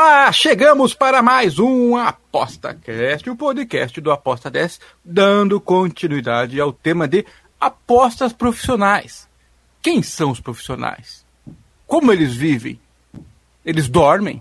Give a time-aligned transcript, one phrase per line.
[0.00, 7.08] Olá, chegamos para mais um ApostaCast, o podcast do Aposta 10, dando continuidade ao tema
[7.08, 7.26] de
[7.60, 9.28] apostas profissionais.
[9.82, 11.26] Quem são os profissionais?
[11.84, 12.80] Como eles vivem?
[13.64, 14.40] Eles dormem?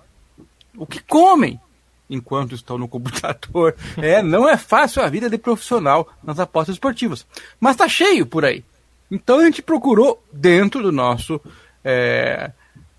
[0.77, 1.59] O que comem?
[2.07, 3.75] Enquanto estão no computador.
[3.97, 7.25] É, não é fácil a vida de profissional nas apostas esportivas.
[7.59, 8.63] Mas tá cheio por aí.
[9.09, 11.41] Então a gente procurou, dentro do nosso
[11.83, 12.51] é,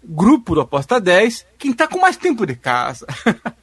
[0.09, 3.07] grupo do Aposta 10, quem está com mais tempo de casa.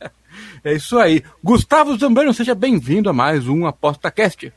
[0.64, 1.24] é isso aí.
[1.44, 4.54] Gustavo Zambrano, seja bem-vindo a mais um Aposta Cast.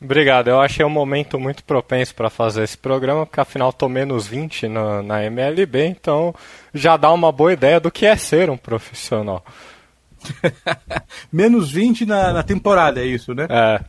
[0.00, 4.26] Obrigado, eu achei um momento muito propenso para fazer esse programa, porque afinal estou menos
[4.26, 6.34] 20 na, na MLB, então
[6.72, 9.44] já dá uma boa ideia do que é ser um profissional.
[11.32, 13.46] menos 20 na, na temporada, é isso, né?
[13.48, 13.80] É.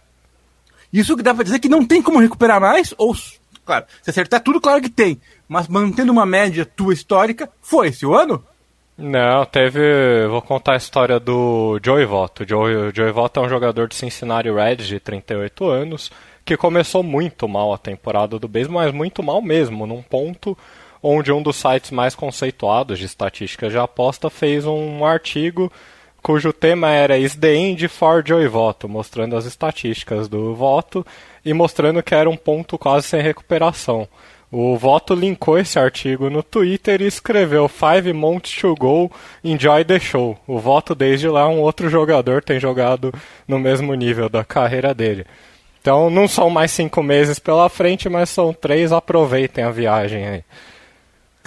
[0.91, 3.13] Isso que dá pra dizer que não tem como recuperar mais, ou,
[3.66, 5.19] claro, se acertar tudo, claro que tem.
[5.48, 8.44] Mas mantendo uma média tua histórica, foi esse o ano?
[8.98, 10.28] Não, teve.
[10.28, 12.44] Vou contar a história do Joey Votto.
[12.44, 16.12] O Joey, Joey Votto é um jogador de Cincinnati Reds de 38 anos
[16.44, 20.58] que começou muito mal a temporada do beisebol, mas muito mal mesmo, num ponto
[21.03, 25.72] onde um dos sites mais conceituados de estatísticas de aposta fez um artigo
[26.23, 31.06] cujo tema era Is the End for Joey Votto, mostrando as estatísticas do voto
[31.44, 34.08] e mostrando que era um ponto quase sem recuperação.
[34.50, 39.12] O Voto linkou esse artigo no Twitter e escreveu Five months to go,
[39.44, 40.38] enjoy the show.
[40.48, 43.14] O Voto desde lá um outro jogador tem jogado
[43.45, 45.25] no mesmo nível da carreira dele.
[45.81, 48.94] Então não são mais cinco meses pela frente, mas são três.
[48.94, 50.44] Aproveitem a viagem aí.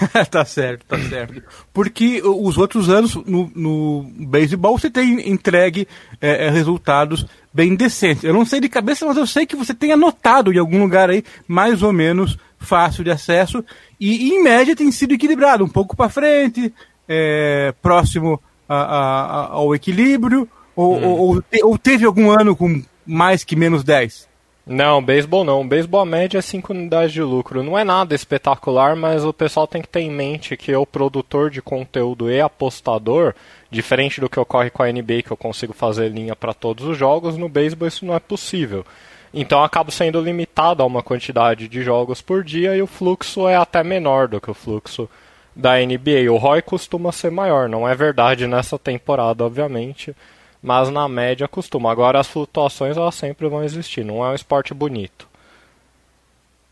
[0.31, 1.43] tá certo, tá certo.
[1.73, 5.87] Porque os outros anos no, no beisebol você tem entregue
[6.21, 8.25] é, resultados bem decentes.
[8.25, 11.11] Eu não sei de cabeça, mas eu sei que você tem anotado em algum lugar
[11.11, 13.65] aí mais ou menos fácil de acesso
[13.99, 16.73] e, em média, tem sido equilibrado, um pouco para frente,
[17.09, 21.05] é, próximo a, a, ao equilíbrio, ou, hum.
[21.05, 24.29] ou, ou, teve algum ano com mais que menos 10?
[24.67, 25.67] Não, beisebol não.
[25.67, 27.63] Beisebol a média é 5 unidades de lucro.
[27.63, 31.51] Não é nada espetacular, mas o pessoal tem que ter em mente que o produtor
[31.51, 33.35] de conteúdo e apostador,
[33.69, 36.97] diferente do que ocorre com a NBA, que eu consigo fazer linha para todos os
[36.97, 38.85] jogos, no beisebol isso não é possível.
[39.33, 43.57] Então acabo sendo limitado a uma quantidade de jogos por dia e o fluxo é
[43.57, 45.09] até menor do que o fluxo
[45.55, 46.31] da NBA.
[46.31, 50.15] O ROI costuma ser maior, não é verdade nessa temporada, obviamente,
[50.63, 51.93] mas na média costuma.
[51.93, 55.29] Agora as flutuações elas sempre vão existir, não é um esporte bonito.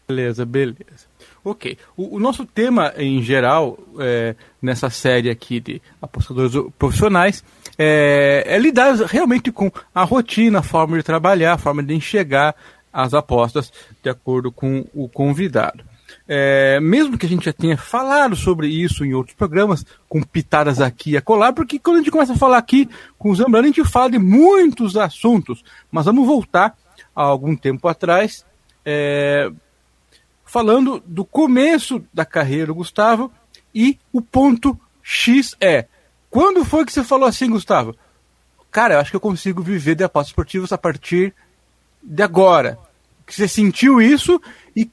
[0.08, 1.06] Beleza, beleza.
[1.44, 1.76] Ok.
[1.96, 7.44] O, o nosso tema em geral, é, nessa série aqui de apostadores profissionais,
[7.78, 12.54] é, é, lidar realmente com a rotina, a forma de trabalhar, a forma de enxergar
[12.92, 13.72] as apostas
[14.02, 15.84] de acordo com o convidado.
[16.26, 20.80] É, mesmo que a gente já tenha falado sobre isso em outros programas, com pitadas
[20.80, 23.68] aqui e acolá, porque quando a gente começa a falar aqui com o Zambrano, a
[23.68, 26.76] gente fala de muitos assuntos, mas vamos voltar
[27.14, 28.44] a algum tempo atrás,
[28.84, 29.50] é,
[30.44, 33.30] falando do começo da carreira do Gustavo
[33.74, 35.86] e o ponto X é
[36.30, 37.94] quando foi que você falou assim, Gustavo?
[38.70, 41.34] Cara, eu acho que eu consigo viver de apostas esportivas a partir
[42.02, 42.78] de agora.
[43.26, 44.40] Que você sentiu isso
[44.76, 44.90] e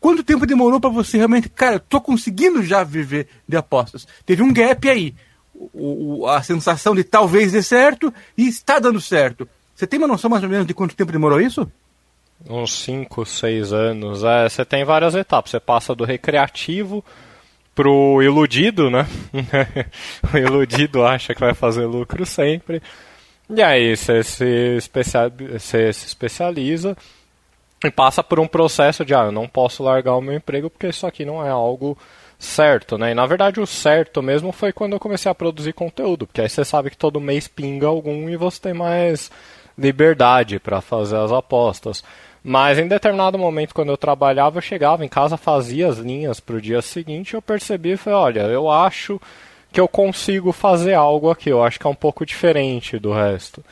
[0.00, 4.06] quanto tempo demorou para você realmente, cara, eu tô conseguindo já viver de apostas?
[4.24, 5.14] Teve um gap aí.
[5.54, 9.48] O, o, a sensação de talvez dê certo e está dando certo.
[9.74, 11.70] Você tem uma noção mais ou menos de quanto tempo demorou isso?
[12.48, 14.24] Uns 5, 6 anos.
[14.24, 15.50] É, você tem várias etapas.
[15.50, 17.04] Você passa do recreativo
[17.78, 19.06] pro iludido, né?
[20.34, 22.82] o iludido acha que vai fazer lucro sempre.
[23.48, 26.96] E aí você se, especial, você se especializa
[27.84, 30.88] e passa por um processo de, ah, eu não posso largar o meu emprego porque
[30.88, 31.96] isso aqui não é algo
[32.36, 33.12] certo, né?
[33.12, 36.48] E na verdade o certo mesmo foi quando eu comecei a produzir conteúdo, porque aí
[36.48, 39.30] você sabe que todo mês pinga algum e você tem mais
[39.78, 42.02] liberdade para fazer as apostas.
[42.42, 46.56] Mas em determinado momento, quando eu trabalhava, eu chegava em casa, fazia as linhas para
[46.56, 49.20] o dia seguinte, eu percebi e falei, olha, eu acho
[49.72, 53.62] que eu consigo fazer algo aqui, eu acho que é um pouco diferente do resto.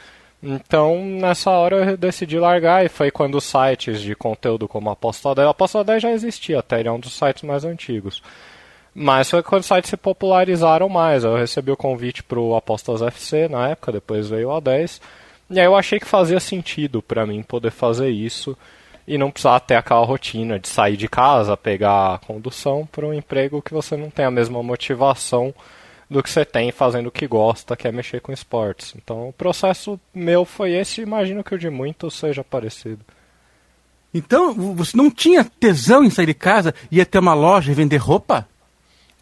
[0.42, 4.92] Então, nessa hora eu decidi largar e foi quando os sites de conteúdo como a
[4.92, 8.22] Aposta 10, a Aposta 10 já existia até, ele é um dos sites mais antigos.
[8.94, 11.22] Mas foi quando os sites se popularizaram mais.
[11.22, 15.02] Eu recebi o convite para o Apostas FC na época, depois veio o A10.
[15.48, 18.56] E aí eu achei que fazia sentido para mim poder fazer isso
[19.06, 23.14] e não precisar ter aquela rotina de sair de casa, pegar a condução para um
[23.14, 25.54] emprego que você não tem a mesma motivação
[26.10, 28.94] do que você tem fazendo o que gosta, que é mexer com esportes.
[28.96, 33.04] Então o processo meu foi esse, imagino que o de muitos seja parecido.
[34.14, 37.74] Então, você não tinha tesão em sair de casa e ia ter uma loja e
[37.74, 38.48] vender roupa?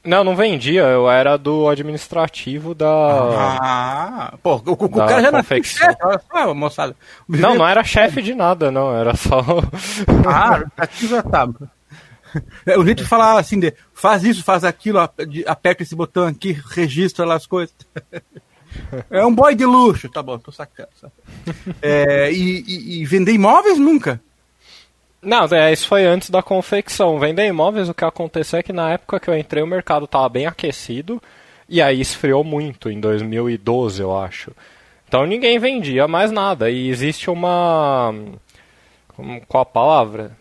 [0.05, 3.59] Não, não vendia, eu era do administrativo da.
[3.59, 5.87] Ah, pô, o, o cara já confecção.
[5.89, 6.97] era chefe, olha só, moçada.
[7.27, 9.41] Não, não era chefe de nada, não, era só.
[10.29, 11.49] ah, administrativo já tá.
[12.67, 14.99] É, o jeito de falar assim, de, faz isso, faz aquilo,
[15.47, 17.75] aperta esse botão aqui, registra lá as coisas.
[19.09, 20.89] É um boy de luxo, tá bom, tô sacando.
[21.81, 24.21] É, e, e, e vender imóveis nunca?
[25.25, 27.19] Não, é, isso foi antes da confecção.
[27.19, 30.29] Vender imóveis, o que aconteceu é que na época que eu entrei o mercado estava
[30.29, 31.23] bem aquecido
[31.69, 34.53] e aí esfriou muito em 2012, eu acho.
[35.09, 38.15] Então ninguém vendia mais nada e existe uma
[39.47, 40.32] qual a palavra?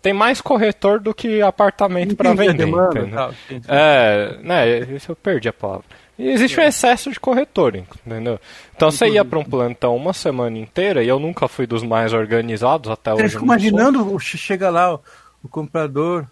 [0.00, 2.64] Tem mais corretor do que apartamento para vender.
[2.64, 3.30] Demanda, tá,
[3.68, 5.84] é, né, isso eu perdi a palavra.
[6.20, 8.38] E existe um excesso de corretor, entendeu?
[8.76, 12.12] Então você ia para um plantão uma semana inteira e eu nunca fui dos mais
[12.12, 13.22] organizados até hoje.
[13.22, 15.00] Você fica imaginando, chega lá o,
[15.44, 16.26] o, comprador,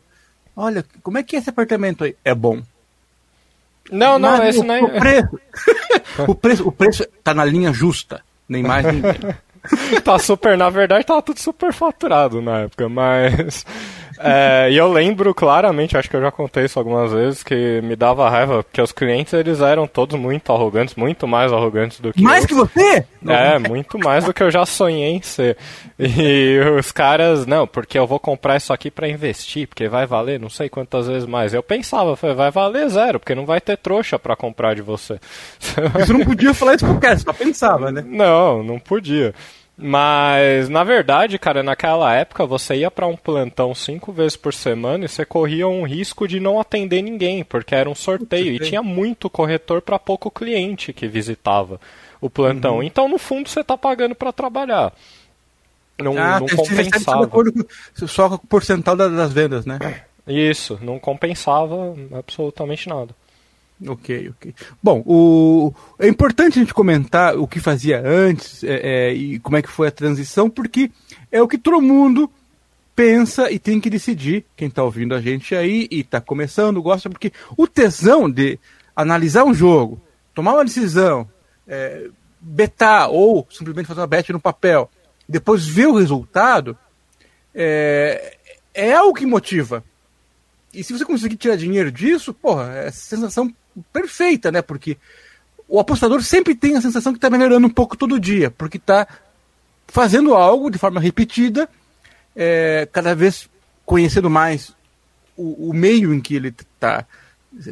[0.54, 2.14] olha, como é que é esse apartamento aí?
[2.22, 2.60] É bom.
[3.90, 4.82] Não, não, Mas, esse o, não é...
[4.82, 5.40] O preço,
[6.28, 9.36] o preço, o preço tá na linha justa, nem mais nem menos.
[10.04, 13.64] tá super, na verdade tava tudo super faturado na época, mas
[14.20, 17.96] é, e eu lembro claramente, acho que eu já contei isso algumas vezes, que me
[17.96, 22.22] dava raiva, porque os clientes eles eram todos muito arrogantes, muito mais arrogantes do que
[22.22, 22.48] Mais eu.
[22.48, 23.04] que você?
[23.26, 25.56] É, muito mais do que eu já sonhei em ser.
[25.98, 30.38] E os caras, não, porque eu vou comprar isso aqui para investir, porque vai valer
[30.38, 31.52] não sei quantas vezes mais.
[31.52, 35.18] Eu pensava, vai valer zero, porque não vai ter trouxa para comprar de você.
[35.94, 38.04] Você não podia falar isso pro cara, só pensava, né?
[38.06, 39.34] Não, não podia.
[39.80, 45.04] Mas, na verdade, cara, naquela época você ia para um plantão cinco vezes por semana
[45.04, 48.82] e você corria um risco de não atender ninguém, porque era um sorteio e tinha
[48.82, 51.80] muito corretor para pouco cliente que visitava
[52.20, 52.78] o plantão.
[52.78, 52.82] Uhum.
[52.82, 54.92] Então, no fundo, você está pagando para trabalhar.
[55.96, 57.30] Não, ah, não compensava.
[57.94, 59.78] Só com o porcentual das vendas, né?
[60.26, 63.14] Isso, não compensava absolutamente nada.
[63.86, 64.54] Ok, ok.
[64.82, 65.72] Bom, o...
[65.98, 69.70] é importante a gente comentar o que fazia antes é, é, e como é que
[69.70, 70.90] foi a transição, porque
[71.30, 72.30] é o que todo mundo
[72.96, 74.44] pensa e tem que decidir.
[74.56, 78.58] Quem está ouvindo a gente aí e está começando, gosta, porque o tesão de
[78.96, 80.00] analisar um jogo,
[80.34, 81.28] tomar uma decisão,
[81.66, 82.08] é,
[82.40, 84.90] betar ou simplesmente fazer uma bet no papel,
[85.28, 86.76] depois ver o resultado,
[87.54, 88.36] é,
[88.74, 89.84] é algo que motiva.
[90.74, 93.54] E se você conseguir tirar dinheiro disso, porra, é sensação
[93.92, 94.62] perfeita, né?
[94.62, 94.96] Porque
[95.68, 99.06] o apostador sempre tem a sensação que está melhorando um pouco todo dia, porque está
[99.86, 101.68] fazendo algo de forma repetida,
[102.34, 103.48] é, cada vez
[103.84, 104.74] conhecendo mais
[105.36, 107.06] o, o meio em que ele tá,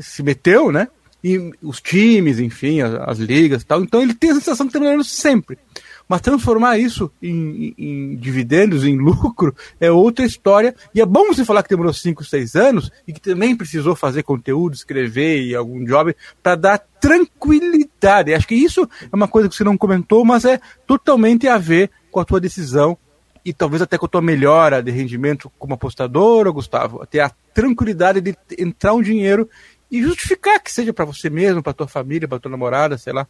[0.01, 0.89] se meteu, né?
[1.23, 3.83] E os times, enfim, as, as ligas tal.
[3.83, 5.59] Então ele tem a sensação que está melhorando sempre.
[6.09, 10.75] Mas transformar isso em, em, dividendos, em lucro, é outra história.
[10.95, 14.23] E é bom você falar que demorou 5, 6 anos e que também precisou fazer
[14.23, 18.33] conteúdo, escrever e algum job para dar tranquilidade.
[18.33, 21.91] Acho que isso é uma coisa que você não comentou, mas é totalmente a ver
[22.11, 22.97] com a tua decisão
[23.45, 28.21] e talvez até com a tua melhora de rendimento como apostador, Gustavo, ter a tranquilidade
[28.21, 29.49] de entrar um dinheiro
[29.89, 33.27] e justificar que seja para você mesmo, para tua família, para tua namorada, sei lá.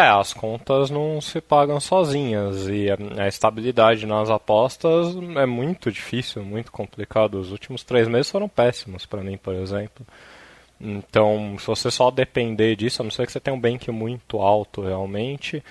[0.00, 2.86] É, as contas não se pagam sozinhas e
[3.18, 7.34] a estabilidade nas apostas é muito difícil, muito complicado.
[7.38, 10.06] Os últimos três meses foram péssimos para mim, por exemplo.
[10.80, 14.38] Então, se você só depender disso, a não ser que você tenha um bank muito
[14.38, 15.62] alto realmente,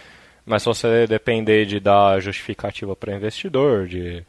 [0.45, 4.23] mas se você depender de dar justificativa para investidor, de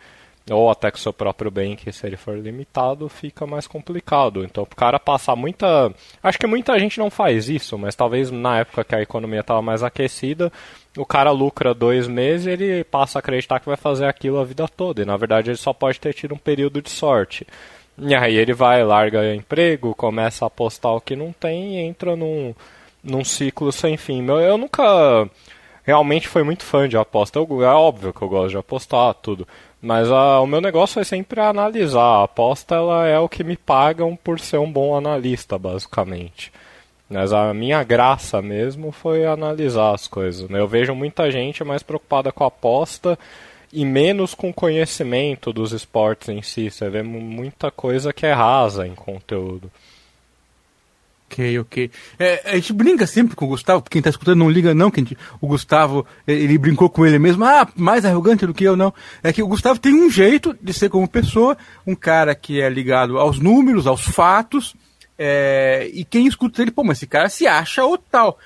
[0.48, 4.44] ou até com o seu próprio bem, que se ele for limitado, fica mais complicado.
[4.44, 5.92] Então, o cara passar muita.
[6.22, 9.60] Acho que muita gente não faz isso, mas talvez na época que a economia estava
[9.60, 10.52] mais aquecida,
[10.96, 14.44] o cara lucra dois meses e ele passa a acreditar que vai fazer aquilo a
[14.44, 15.02] vida toda.
[15.02, 17.46] E na verdade ele só pode ter tido um período de sorte.
[17.98, 22.16] E aí ele vai, larga emprego, começa a apostar o que não tem e entra
[22.16, 22.54] num,
[23.04, 24.26] num ciclo sem fim.
[24.26, 25.28] Eu, eu nunca
[25.84, 27.38] realmente fui muito fã de aposta.
[27.38, 29.46] Eu, é óbvio que eu gosto de apostar, tudo.
[29.82, 32.00] Mas a, o meu negócio é sempre analisar.
[32.00, 36.52] A aposta ela é o que me pagam por ser um bom analista, basicamente.
[37.08, 40.48] Mas a minha graça mesmo foi analisar as coisas.
[40.48, 40.60] Né?
[40.60, 43.18] Eu vejo muita gente mais preocupada com a aposta
[43.72, 46.70] e menos com conhecimento dos esportes em si.
[46.70, 49.70] Você vê muita coisa que é rasa em conteúdo.
[51.30, 51.90] Ok, ok.
[52.18, 54.98] É, a gente brinca sempre com o Gustavo, quem está escutando não liga não, que
[54.98, 58.92] gente, o Gustavo, ele brincou com ele mesmo, ah, mais arrogante do que eu não.
[59.22, 61.56] É que o Gustavo tem um jeito de ser como pessoa,
[61.86, 64.74] um cara que é ligado aos números, aos fatos,
[65.16, 68.36] é, e quem escuta ele, pô, mas esse cara se acha ou tal.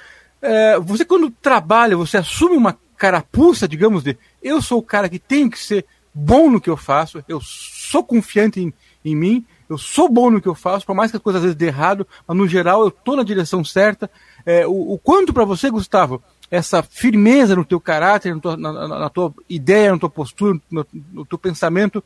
[0.43, 5.19] É, você quando trabalha, você assume uma carapuça, digamos, de eu sou o cara que
[5.19, 9.79] tem que ser bom no que eu faço, eu sou confiante em, em mim, eu
[9.79, 12.07] sou bom no que eu faço, por mais que as coisas às vezes dê errado,
[12.27, 14.11] mas no geral eu estou na direção certa.
[14.45, 19.11] É, o, o, quanto para você, Gustavo, essa firmeza no teu caráter, tua, na, na,
[19.11, 22.03] tua ideia, na tua postura, no, no teu pensamento,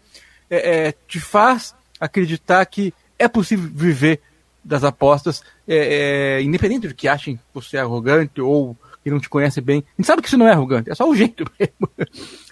[0.48, 4.20] é, é, te faz acreditar que é possível viver
[4.64, 9.18] das apostas, é, é, independente do que achem que você é arrogante ou que não
[9.18, 9.78] te conhece bem.
[9.78, 11.90] A gente sabe que isso não é arrogante, é só o jeito mesmo.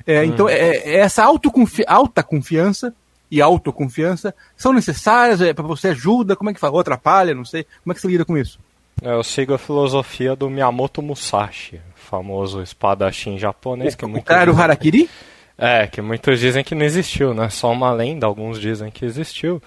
[0.06, 0.24] É, hum.
[0.24, 2.94] Então, é essa autoconfi alta confiança
[3.30, 5.40] e autoconfiança são necessárias?
[5.40, 6.36] É, para você ajuda?
[6.36, 6.74] Como é que fala?
[6.74, 7.34] Ou atrapalha?
[7.34, 7.64] Não sei.
[7.82, 8.58] Como é que você lida com isso?
[9.02, 13.94] É, eu sigo a filosofia do Miyamoto Musashi, famoso espadachim japonês.
[13.94, 15.10] O, que é muito o cara do Harakiri?
[15.58, 17.48] É, que muitos dizem que não existiu, né?
[17.48, 19.62] Só uma lenda, alguns dizem que existiu.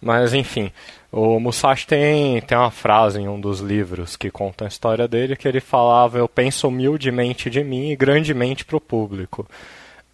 [0.00, 0.70] Mas enfim,
[1.10, 5.36] o Musashi tem, tem uma frase em um dos livros que conta a história dele
[5.36, 9.46] que ele falava: Eu penso humildemente de mim e grandemente para o público.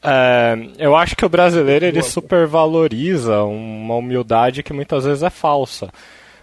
[0.02, 5.90] É, eu acho que o brasileiro ele supervaloriza uma humildade que muitas vezes é falsa.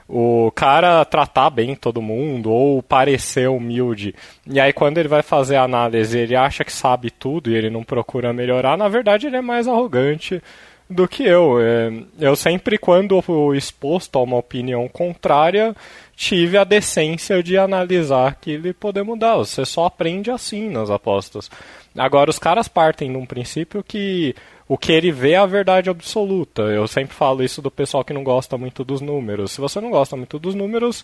[0.08, 5.58] O cara tratar bem todo mundo ou parecer humilde, e aí quando ele vai fazer
[5.58, 9.36] a análise ele acha que sabe tudo e ele não procura melhorar, na verdade ele
[9.36, 10.42] é mais arrogante
[10.90, 11.60] do que eu.
[11.60, 13.22] É, eu sempre, quando
[13.54, 15.76] exposto a uma opinião contrária,
[16.16, 19.38] tive a decência de analisar aquilo e poder mudar.
[19.38, 21.50] Você só aprende assim nas apostas.
[21.98, 24.36] Agora, os caras partem de um princípio que
[24.68, 26.62] o que ele vê é a verdade absoluta.
[26.64, 29.52] Eu sempre falo isso do pessoal que não gosta muito dos números.
[29.52, 31.04] Se você não gosta muito dos números,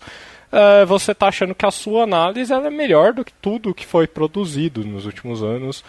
[0.52, 4.06] é, você está achando que a sua análise é melhor do que tudo que foi
[4.06, 5.82] produzido nos últimos anos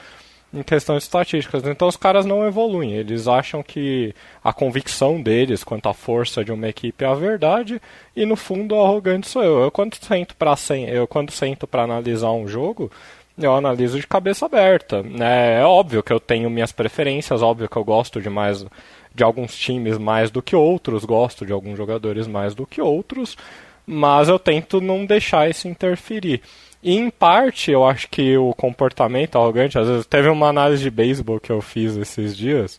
[0.54, 1.66] em questão de estatísticas.
[1.66, 2.94] Então os caras não evoluem.
[2.94, 7.82] Eles acham que a convicção deles quanto à força de uma equipe é a verdade
[8.16, 9.60] e no fundo o arrogante sou eu.
[9.60, 9.98] Eu quando
[10.38, 10.56] para
[10.88, 12.90] eu quando sento para analisar um jogo,
[13.38, 15.04] eu analiso de cabeça aberta.
[15.20, 18.66] É, é óbvio que eu tenho minhas preferências, óbvio que eu gosto de mais
[19.14, 23.38] de alguns times mais do que outros, gosto de alguns jogadores mais do que outros,
[23.88, 26.42] mas eu tento não deixar isso interferir.
[26.84, 30.92] E em parte, eu acho que o comportamento arrogante, às vezes, teve uma análise de
[30.92, 32.78] beisebol que eu fiz esses dias,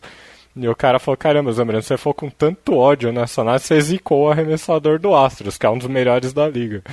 [0.59, 4.23] e o cara falou, caramba, Zambrano, você for com tanto ódio nessa análise, você zicou
[4.23, 6.83] o arremessador do Astros, que é um dos melhores da liga.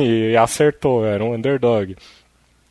[0.00, 1.96] E acertou, era um underdog.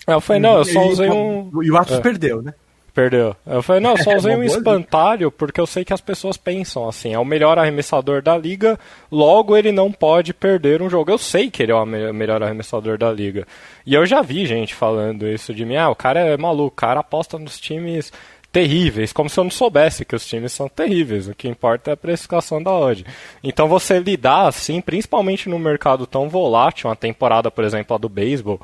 [0.08, 1.52] Aí eu falei, não, eu só usei um...
[1.64, 2.02] E o Astros é.
[2.02, 2.54] perdeu, né?
[2.94, 3.36] Perdeu.
[3.46, 7.14] Eu falei, não, só usei um espantalho porque eu sei que as pessoas pensam assim,
[7.14, 8.78] é o melhor arremessador da liga,
[9.10, 11.10] logo ele não pode perder um jogo.
[11.10, 13.48] Eu sei que ele é o melhor arremessador da liga.
[13.86, 16.72] E eu já vi gente falando isso de mim, ah, o cara é maluco, o
[16.72, 18.12] cara aposta nos times
[18.52, 21.30] terríveis, como se eu não soubesse que os times são terríveis.
[21.30, 23.06] O que importa é a precificação da odd.
[23.42, 28.10] Então você lidar assim, principalmente no mercado tão volátil, uma temporada, por exemplo, a do
[28.10, 28.60] beisebol,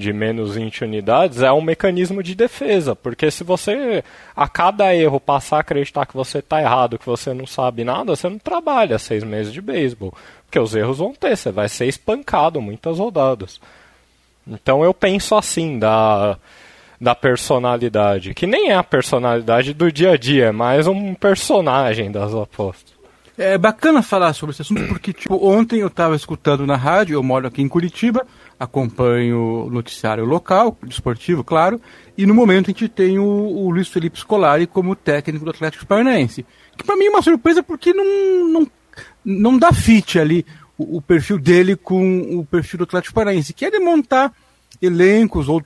[0.00, 4.02] de menos 20 unidades é um mecanismo de defesa, porque se você
[4.34, 8.16] a cada erro passar a acreditar que você está errado, que você não sabe nada,
[8.16, 10.12] você não trabalha seis meses de beisebol,
[10.46, 13.60] porque os erros vão ter, você vai ser espancado muitas rodadas.
[14.48, 16.38] Então eu penso assim da
[17.00, 22.12] da personalidade, que nem é a personalidade do dia a dia, é mais um personagem
[22.12, 22.92] das apostas.
[23.38, 27.22] É bacana falar sobre esse assunto porque tipo, ontem eu estava escutando na rádio, eu
[27.22, 28.26] moro aqui em Curitiba,
[28.60, 31.80] acompanho o noticiário local, desportivo, claro,
[32.16, 35.86] e no momento a gente tem o, o Luiz Felipe Scolari como técnico do Atlético
[35.86, 36.44] Paranaense.
[36.76, 38.70] Que para mim é uma surpresa porque não, não,
[39.24, 40.44] não dá fit ali
[40.76, 44.30] o, o, perfil dele com o perfil do Atlético Paranaense, que é de montar
[44.82, 45.64] elencos ou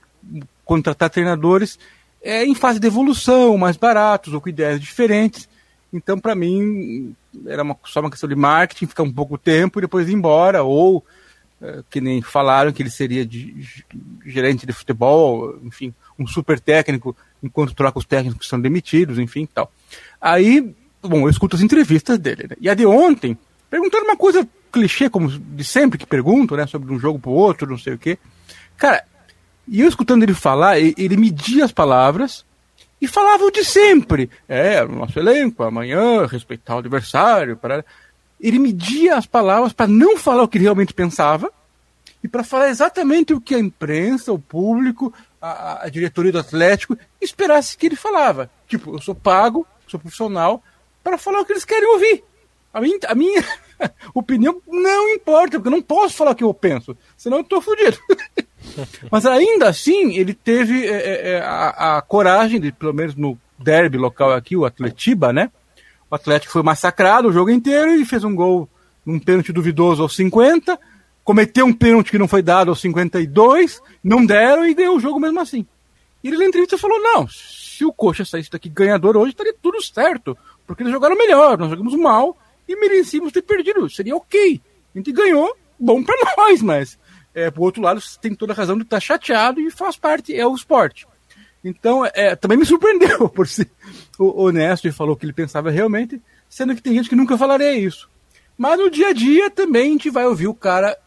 [0.63, 1.77] contratar treinadores
[2.23, 5.49] é, em fase de evolução, mais baratos ou com ideias diferentes.
[5.91, 7.13] Então, para mim,
[7.45, 10.63] era uma, só uma questão de marketing, ficar um pouco tempo e depois ir embora,
[10.63, 11.03] ou
[11.89, 13.65] que nem falaram que ele seria de,
[14.25, 19.47] gerente de futebol, enfim, um super técnico, enquanto troca os técnicos que são demitidos, enfim,
[19.51, 19.71] tal.
[20.19, 22.55] Aí, bom, eu escuto as entrevistas dele, né?
[22.59, 23.37] E a de ontem,
[23.69, 27.69] perguntando uma coisa clichê, como de sempre que pergunto, né, sobre um jogo pro outro,
[27.69, 28.17] não sei o quê.
[28.77, 29.03] Cara,
[29.67, 32.45] e eu escutando ele falar, ele media as palavras
[33.01, 34.29] e falava o de sempre.
[34.47, 37.85] É, o nosso elenco, amanhã, respeitar o adversário, para
[38.47, 41.51] ele media as palavras para não falar o que ele realmente pensava
[42.23, 45.11] e para falar exatamente o que a imprensa, o público,
[45.41, 48.49] a, a diretoria do Atlético esperasse que ele falava.
[48.67, 50.63] Tipo, eu sou pago, sou profissional,
[51.03, 52.23] para falar o que eles querem ouvir.
[52.71, 53.43] A minha, a minha
[54.13, 57.61] opinião não importa, porque eu não posso falar o que eu penso, senão eu estou
[57.61, 57.97] fodido.
[59.09, 63.97] Mas ainda assim, ele teve é, é, a, a, coragem de, pelo menos no derby
[63.97, 65.51] local aqui, o Atletiba, né?
[66.09, 68.69] O Atlético foi massacrado o jogo inteiro e fez um gol
[69.05, 70.79] num pênalti duvidoso aos 50,
[71.23, 75.19] cometeu um pênalti que não foi dado aos 52, não deram e ganhou o jogo
[75.19, 75.65] mesmo assim.
[76.23, 79.81] E ele na entrevista falou: não, se o Coxa saísse daqui ganhador hoje, estaria tudo
[79.81, 84.61] certo, porque eles jogaram melhor, nós jogamos mal e merecíamos ter perdido, seria ok.
[84.93, 86.97] A gente ganhou, bom para nós, mas
[87.35, 90.47] é, por outro lado, tem toda a razão de estar chateado e faz parte, é
[90.47, 91.05] o esporte.
[91.63, 93.69] Então, é, também me surpreendeu por ser
[94.19, 98.09] honesto e falou que ele pensava realmente, sendo que tem gente que nunca falaria isso.
[98.57, 100.97] Mas no dia a dia também a gente vai ouvir o cara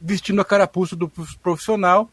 [0.00, 1.10] vestindo a carapuça do
[1.42, 2.10] profissional.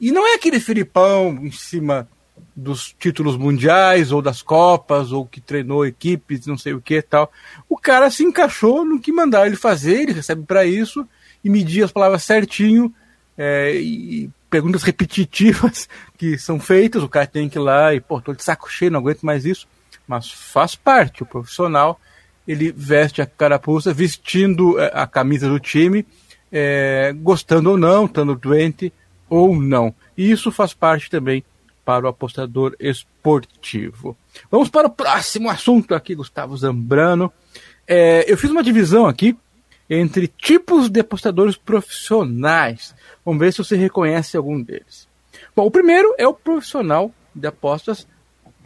[0.00, 2.08] E não é aquele Filipão em cima
[2.54, 7.30] dos títulos mundiais ou das Copas ou que treinou equipes, não sei o que tal.
[7.68, 11.06] O cara se encaixou no que mandaram ele fazer, ele recebe para isso
[11.44, 12.94] e medir as palavras certinho
[13.36, 18.20] é, e perguntas repetitivas que são feitas, o cara tem que ir lá e, pô,
[18.20, 19.66] tô de saco cheio, não aguento mais isso.
[20.08, 22.00] Mas faz parte, o profissional,
[22.46, 26.06] ele veste a carapuça vestindo é, a camisa do time,
[26.50, 28.90] é, gostando ou não, estando doente
[29.28, 29.94] ou não.
[30.16, 31.44] E isso faz parte também
[31.84, 34.16] para o apostador esportivo.
[34.50, 37.32] Vamos para o próximo assunto aqui, Gustavo Zambrano.
[37.86, 39.36] É, eu fiz uma divisão aqui
[39.88, 42.94] entre tipos de apostadores profissionais.
[43.24, 45.08] Vamos ver se você reconhece algum deles.
[45.54, 48.06] Bom, o primeiro é o profissional de apostas,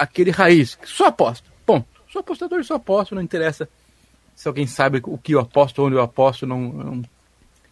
[0.02, 1.49] aquele raiz, só aposta.
[1.64, 1.87] Ponto.
[2.11, 3.68] Sou apostador só aposto, não interessa
[4.35, 7.02] se alguém sabe o que eu aposto, onde eu aposto, não, não,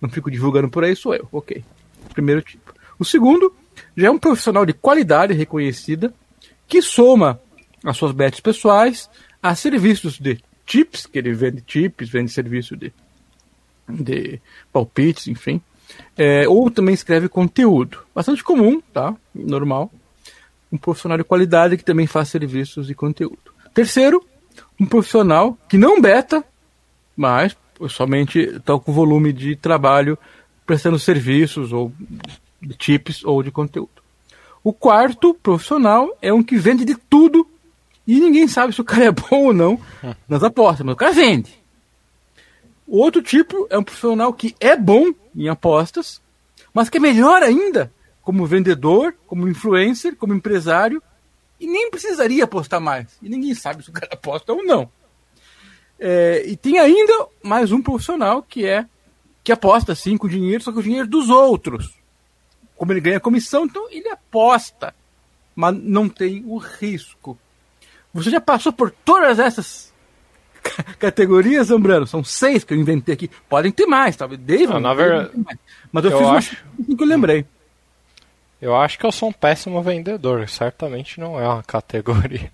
[0.00, 1.28] não fico divulgando por aí, sou eu.
[1.32, 1.64] Ok.
[2.12, 2.74] Primeiro tipo.
[2.98, 3.54] O segundo
[3.96, 6.12] já é um profissional de qualidade reconhecida
[6.68, 7.40] que soma
[7.84, 9.10] as suas bets pessoais
[9.42, 12.92] a serviços de chips, que ele vende chips, vende serviço de,
[13.88, 14.40] de
[14.72, 15.60] palpites, enfim.
[16.16, 17.98] É, ou também escreve conteúdo.
[18.14, 19.16] Bastante comum, tá?
[19.34, 19.90] Normal.
[20.72, 23.38] Um profissional de qualidade que também faz serviços de conteúdo.
[23.74, 24.24] Terceiro,
[24.78, 26.44] um profissional que não beta,
[27.16, 27.56] mas
[27.88, 30.18] somente está com volume de trabalho
[30.66, 31.92] prestando serviços ou
[32.60, 33.90] de chips ou de conteúdo.
[34.62, 37.46] O quarto profissional é um que vende de tudo
[38.06, 39.80] e ninguém sabe se o cara é bom ou não
[40.28, 41.58] nas apostas, mas o cara vende.
[42.86, 46.20] O outro tipo é um profissional que é bom em apostas,
[46.74, 47.90] mas que é melhor ainda
[48.30, 51.02] como vendedor, como influencer, como empresário,
[51.58, 53.18] e nem precisaria apostar mais.
[53.20, 54.90] E ninguém sabe se o cara aposta ou não.
[55.98, 58.86] É, e tem ainda mais um profissional que é
[59.42, 62.00] que aposta sim com dinheiro, só com o dinheiro dos outros
[62.80, 64.94] como ele ganha comissão, então ele aposta,
[65.54, 67.38] mas não tem o risco.
[68.14, 69.92] Você já passou por todas essas
[70.98, 72.06] categorias, Zambrano?
[72.06, 73.30] São seis que eu inventei aqui.
[73.50, 74.40] Podem ter mais, talvez.
[74.40, 75.30] Devam, ah, na verdade,
[75.92, 76.56] mas eu, eu fiz acho...
[76.78, 77.44] uma que eu lembrei.
[78.60, 80.46] Eu acho que eu sou um péssimo vendedor.
[80.48, 82.50] Certamente não é uma categoria.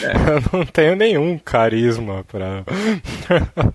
[0.00, 2.64] eu não tenho nenhum carisma pra.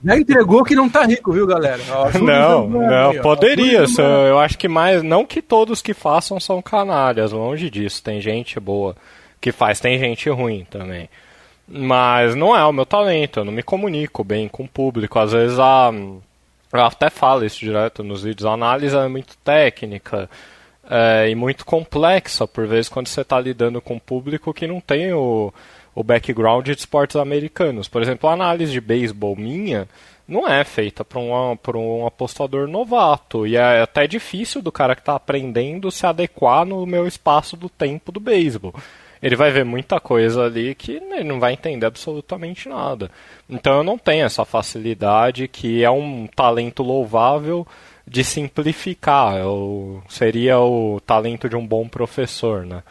[0.04, 1.80] Já entregou que não tá rico, viu, galera?
[1.92, 3.84] Ó, não, não, aí, poderia.
[3.84, 5.04] Ó, eu acho que mais.
[5.04, 8.02] Não que todos que façam são canalhas, longe disso.
[8.02, 8.96] Tem gente boa
[9.40, 11.08] que faz, tem gente ruim também.
[11.68, 15.20] Mas não é o meu talento, eu não me comunico bem com o público.
[15.20, 15.92] Às vezes a.
[16.72, 18.46] Eu até falo isso direto nos vídeos.
[18.46, 20.30] A análise é muito técnica
[20.90, 24.80] é, e muito complexa, por vezes, quando você está lidando com um público que não
[24.80, 25.52] tem o,
[25.96, 27.88] o background de esportes americanos.
[27.88, 29.88] Por exemplo, a análise de beisebol minha
[30.28, 33.48] não é feita para um, um apostador novato.
[33.48, 37.68] E é até difícil do cara que está aprendendo se adequar no meu espaço do
[37.68, 38.74] tempo do beisebol
[39.22, 43.12] ele vai ver muita coisa ali que ele não vai entender absolutamente nada.
[43.50, 47.68] Então eu não tenho essa facilidade que é um talento louvável
[48.08, 49.38] de simplificar.
[49.38, 52.82] Eu, seria o talento de um bom professor, né?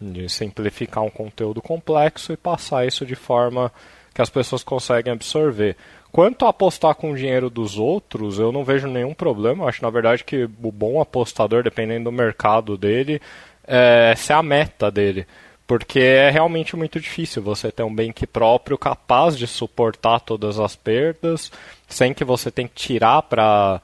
[0.00, 3.72] De simplificar um conteúdo complexo e passar isso de forma
[4.14, 5.76] que as pessoas conseguem absorver.
[6.12, 9.64] Quanto a apostar com o dinheiro dos outros, eu não vejo nenhum problema.
[9.64, 13.20] Eu acho, na verdade, que o bom apostador, dependendo do mercado dele,
[13.66, 15.26] é, essa é a meta dele.
[15.66, 20.76] Porque é realmente muito difícil você ter um bank próprio capaz de suportar todas as
[20.76, 21.50] perdas,
[21.88, 23.80] sem que você tenha que tirar para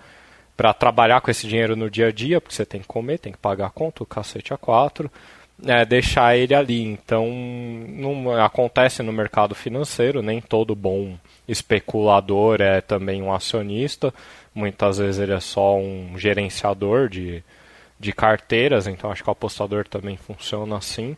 [0.56, 3.32] para trabalhar com esse dinheiro no dia a dia, porque você tem que comer, tem
[3.32, 5.10] que pagar a conta, o cacete a quatro,
[5.66, 6.82] é, deixar ele ali.
[6.82, 7.26] Então,
[7.88, 11.16] não acontece no mercado financeiro, nem todo bom
[11.48, 14.12] especulador é também um acionista,
[14.54, 17.42] muitas vezes ele é só um gerenciador de,
[17.98, 21.16] de carteiras, então acho que o apostador também funciona assim.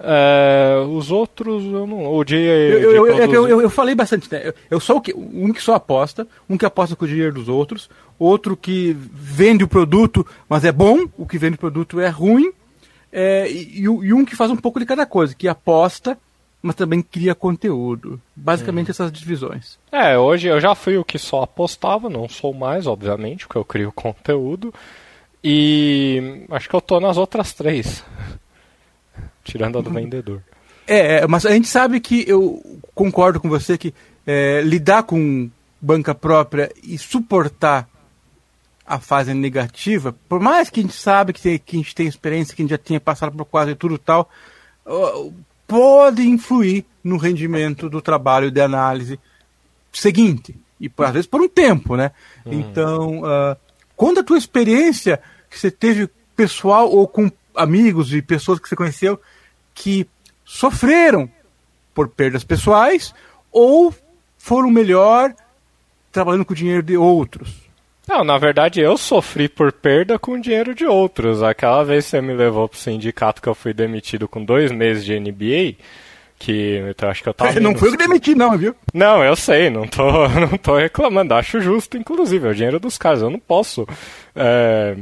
[0.00, 2.02] É, os outros, eu não.
[2.72, 4.42] Eu, eu, eu, produzir- eu- eu- eu falei bastante, né?
[4.44, 7.34] Eu, eu sou o que, um que só aposta, um que aposta com o dinheiro
[7.34, 11.98] dos outros, outro que vende o produto, mas é bom, o que vende o produto
[12.00, 12.52] é ruim,
[13.12, 16.16] é, e, e e um que faz um pouco de cada coisa, que aposta,
[16.62, 18.20] mas também cria conteúdo.
[18.36, 19.78] Basicamente essas divisões.
[19.90, 23.64] É, hoje eu já fui o que só apostava, não sou mais, obviamente, porque eu
[23.64, 24.72] crio conteúdo.
[25.42, 28.04] E acho que eu tô nas outras três.
[29.50, 30.42] Tirando a do vendedor.
[30.90, 32.62] É, é, mas a gente sabe que eu
[32.94, 33.92] concordo com você que
[34.26, 37.86] é, lidar com banca própria e suportar
[38.86, 42.06] a fase negativa, por mais que a gente sabe que, tem- que a gente tem
[42.06, 44.30] experiência, que a gente já tinha passado por quase tudo tal,
[45.66, 49.18] pode influir no rendimento do trabalho de análise
[49.92, 50.54] seguinte.
[50.80, 52.12] E por- às vezes por um tempo, né?
[52.46, 53.56] Então, ah,
[53.96, 58.76] conta a tua experiência que você teve pessoal ou com amigos e pessoas que você
[58.76, 59.20] conheceu
[59.78, 60.06] que
[60.44, 61.30] sofreram
[61.94, 63.14] por perdas pessoais
[63.50, 63.94] ou
[64.36, 65.32] foram melhor
[66.10, 67.68] trabalhando com o dinheiro de outros.
[68.06, 71.42] Não, na verdade eu sofri por perda com dinheiro de outros.
[71.42, 75.18] Aquela vez você me levou pro sindicato que eu fui demitido com dois meses de
[75.18, 75.76] NBA,
[76.38, 77.58] que eu acho que eu tava.
[77.60, 78.74] não foi eu que demiti, não, viu?
[78.92, 81.34] Não, eu sei, não tô, não tô reclamando.
[81.34, 83.22] Acho justo, inclusive, é o dinheiro dos caras.
[83.22, 83.86] Eu não posso
[84.34, 84.96] é,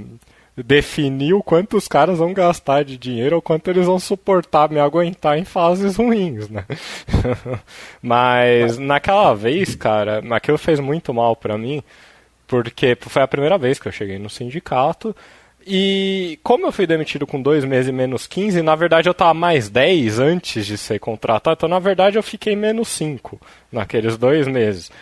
[0.56, 4.80] definir o quanto os caras vão gastar de dinheiro ou quanto eles vão suportar me
[4.80, 6.64] aguentar em fases ruins, né?
[8.00, 11.82] Mas naquela vez, cara, aquilo fez muito mal pra mim,
[12.46, 15.14] porque foi a primeira vez que eu cheguei no sindicato.
[15.66, 19.34] E como eu fui demitido com dois meses e menos 15, na verdade eu tava
[19.34, 23.40] mais 10 antes de ser contratado, então na verdade eu fiquei menos 5
[23.72, 24.92] naqueles dois meses.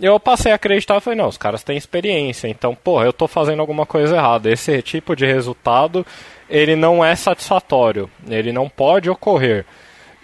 [0.00, 3.60] Eu passei a acreditar falei, não, os caras têm experiência, então, porra, eu tô fazendo
[3.60, 4.50] alguma coisa errada.
[4.50, 6.04] Esse tipo de resultado,
[6.50, 9.64] ele não é satisfatório, ele não pode ocorrer.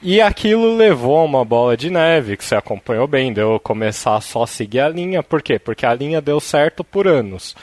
[0.03, 4.17] E aquilo levou a uma bola de neve, que você acompanhou bem, deu eu começar
[4.17, 5.23] a só seguir a linha.
[5.23, 5.59] Por quê?
[5.59, 7.55] Porque a linha deu certo por anos.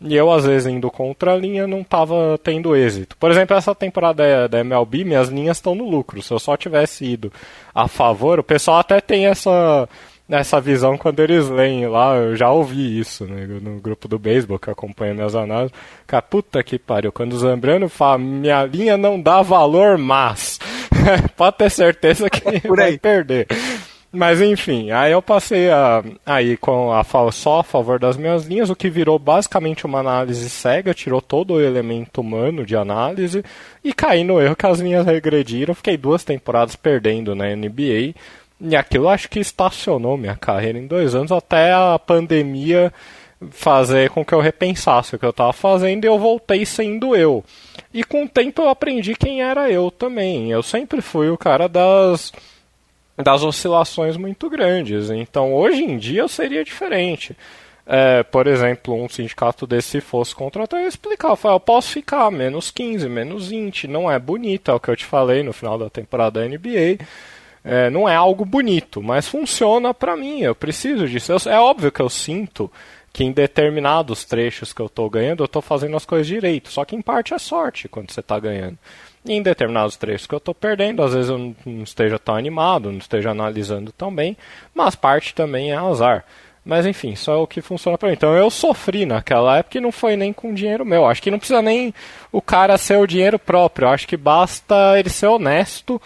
[0.00, 3.16] E eu, às vezes, indo contra a linha, não estava tendo êxito.
[3.18, 6.20] Por exemplo, essa temporada da- da MLB, minhas linhas estão no lucro.
[6.22, 7.30] Se eu só tivesse ido
[7.74, 9.88] a favor, o pessoal até tem essa,
[10.28, 12.16] essa visão quando eles leem lá.
[12.16, 15.72] Eu já ouvi isso né, no grupo do beisebol que acompanha minhas análises.
[16.06, 17.12] Cara, puta que pariu.
[17.12, 20.58] Quando o Zambrano fala, minha linha não dá valor, mas.
[21.36, 23.46] Pode ter certeza que vai perder.
[24.14, 28.68] Mas enfim, aí eu passei a, aí com a só a favor das minhas linhas,
[28.68, 33.42] o que virou basicamente uma análise cega, tirou todo o elemento humano de análise
[33.82, 35.74] e caí no erro que as linhas regrediram.
[35.74, 38.12] Fiquei duas temporadas perdendo na NBA
[38.62, 42.92] e aquilo acho que estacionou minha carreira em dois anos até a pandemia
[43.50, 47.44] fazer com que eu repensasse o que eu estava fazendo e eu voltei sendo eu.
[47.92, 50.50] E com o tempo eu aprendi quem era eu também.
[50.50, 52.32] Eu sempre fui o cara das
[53.18, 55.10] das oscilações muito grandes.
[55.10, 57.36] Então, hoje em dia seria diferente.
[57.84, 61.60] É, por exemplo, um sindicato desse se fosse contratar, eu ia explicar, eu falei, eu
[61.60, 65.42] posso ficar menos 15, menos 20, não é bonito, é o que eu te falei
[65.42, 67.04] no final da temporada da NBA.
[67.64, 71.32] É, não é algo bonito, mas funciona pra mim, eu preciso disso.
[71.32, 72.70] Eu- é óbvio que eu sinto
[73.12, 76.84] que em determinados trechos que eu tô ganhando, eu tô fazendo as coisas direito, só
[76.84, 78.76] que em parte é sorte quando você tá ganhando.
[79.24, 82.98] Em determinados trechos que eu tô perdendo, às vezes eu não- esteja tão animado, não
[82.98, 84.36] esteja analisando tão bem,
[84.74, 86.24] mas parte também é azar.
[86.64, 88.14] Mas enfim, só é o que funciona pra mim.
[88.14, 91.06] Então eu sofri naquela época e não foi nem com dinheiro meu.
[91.06, 91.92] Acho que não precisa nem
[92.30, 93.88] o cara ser o dinheiro próprio.
[93.88, 96.00] Acho que basta ele ser honesto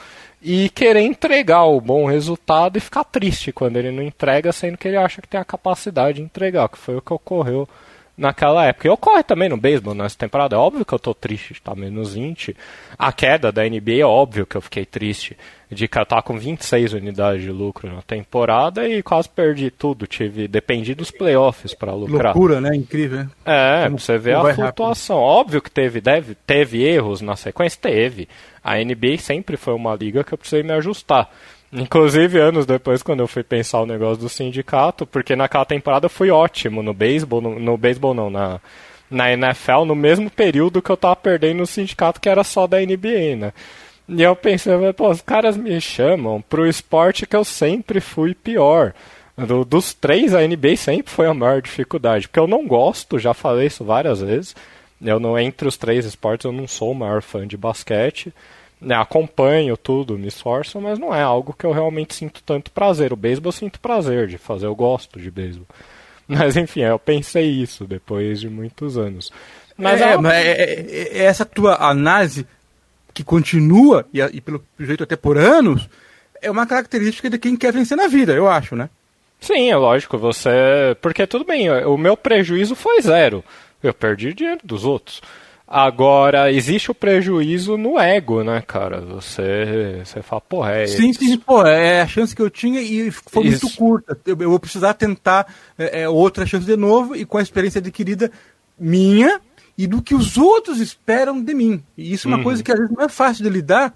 [0.49, 4.87] e querer entregar o bom resultado e ficar triste quando ele não entrega, sendo que
[4.87, 7.69] ele acha que tem a capacidade de entregar, que foi o que ocorreu
[8.17, 8.89] naquela época.
[8.89, 10.57] E ocorre também no beisebol nessa temporada.
[10.57, 12.57] É óbvio que eu tô triste de estar menos 20.
[12.99, 15.37] A queda da NBA é óbvio que eu fiquei triste
[15.71, 20.07] de tava com 26 unidades de lucro na temporada e quase perdi tudo.
[20.07, 22.35] Tive dependi dos playoffs para lucrar.
[22.35, 22.75] Loucura, né?
[22.75, 23.31] Incrível, né?
[23.45, 24.65] É, Como- você vê a vai rápido.
[24.65, 25.17] flutuação.
[25.19, 28.29] Óbvio que teve, deve, teve erros na sequência, teve.
[28.63, 31.29] A NBA sempre foi uma liga que eu precisei me ajustar.
[31.79, 36.11] Inclusive, anos depois, quando eu fui pensar o negócio do sindicato, porque naquela temporada eu
[36.11, 38.61] fui ótimo no beisebol, no, no beisebol não, na,
[39.11, 42.79] na NFL, no mesmo período que eu tava perdendo no sindicato, que era só da
[42.81, 43.53] NBA, né?
[44.09, 48.95] E eu pensei, pô, os caras me chamam pro esporte que eu sempre fui pior.
[49.37, 53.35] Do- dos três, a NBA sempre foi a maior dificuldade, porque eu não gosto, já
[53.35, 54.57] falei isso várias vezes.
[55.03, 58.33] Eu não entre os três esportes, eu não sou o maior fã de basquete.
[58.79, 63.13] Né, acompanho tudo, me esforço, mas não é algo que eu realmente sinto tanto prazer.
[63.13, 65.67] O beisebol eu sinto prazer de fazer, eu gosto de beisebol.
[66.29, 69.31] Mas enfim, eu pensei isso depois de muitos anos.
[69.79, 70.35] Mas, é, é, uma...
[70.35, 72.47] é, é, é essa tua análise
[73.15, 75.89] que continua, e, e pelo jeito até por anos,
[76.43, 78.91] é uma característica de quem quer vencer na vida, eu acho, né?
[79.41, 80.97] Sim, é lógico, você.
[81.01, 83.45] Porque tudo bem, o meu prejuízo foi zero.
[83.83, 85.21] Eu perdi dinheiro dos outros.
[85.69, 89.01] Agora, existe o prejuízo no ego, né, cara?
[89.01, 90.87] Você, você fala, porra, é.
[90.87, 93.65] Sim, sim, pô, é a chance que eu tinha e foi Isso.
[93.65, 94.17] muito curta.
[94.25, 97.81] Eu, eu, vou precisar tentar é, é, outra chance de novo e com a experiência
[97.81, 98.31] adquirida
[98.79, 99.41] minha
[99.77, 101.83] e do que os outros esperam de mim.
[101.99, 102.45] E isso é uma uhum.
[102.45, 103.93] coisa que às vezes não é fácil de lidar.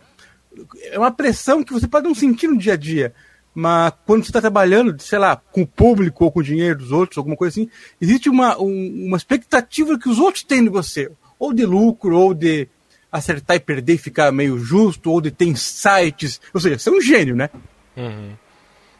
[0.90, 3.14] É uma pressão que você pode não sentir no dia a dia.
[3.54, 6.90] Mas quando você está trabalhando, sei lá, com o público ou com o dinheiro dos
[6.90, 11.10] outros, alguma coisa assim, existe uma, um, uma expectativa que os outros têm de você
[11.40, 12.68] ou de lucro, ou de
[13.10, 16.40] acertar e perder e ficar meio justo, ou de ter insights.
[16.54, 17.50] Ou seja, você é um gênio, né?
[17.96, 18.32] Uhum.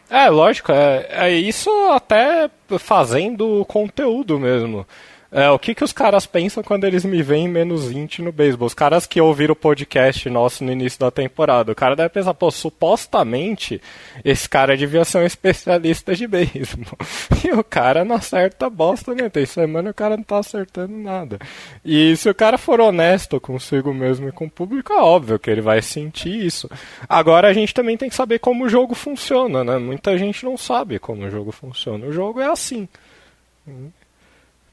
[0.09, 2.51] É, lógico, é, é isso até
[2.81, 4.85] fazendo conteúdo mesmo.
[5.33, 8.67] É, o que, que os caras pensam quando eles me veem menos 20 no beisebol?
[8.67, 12.35] Os caras que ouviram o podcast nosso no início da temporada, o cara deve pensar,
[12.35, 13.81] pô, supostamente
[14.25, 16.99] esse cara devia ser um especialista de beisebol.
[17.43, 19.29] E o cara não acerta bosta, né?
[19.31, 21.39] Tem semana o cara não tá acertando nada.
[21.83, 25.51] E se o cara for honesto consigo mesmo e com o público, é óbvio que
[25.51, 26.71] ele vai sentir isso.
[27.09, 29.79] Agora a gente também tem que saber como o jogo funciona, né?
[29.79, 32.07] Muita gente não sabe como o jogo funciona.
[32.07, 32.87] O jogo é assim.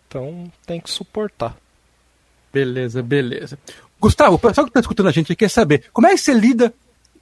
[0.07, 1.55] Então tem que suportar.
[2.51, 3.59] Beleza, beleza.
[3.99, 6.73] Gustavo, o pessoal que está escutando a gente quer saber como é que você lida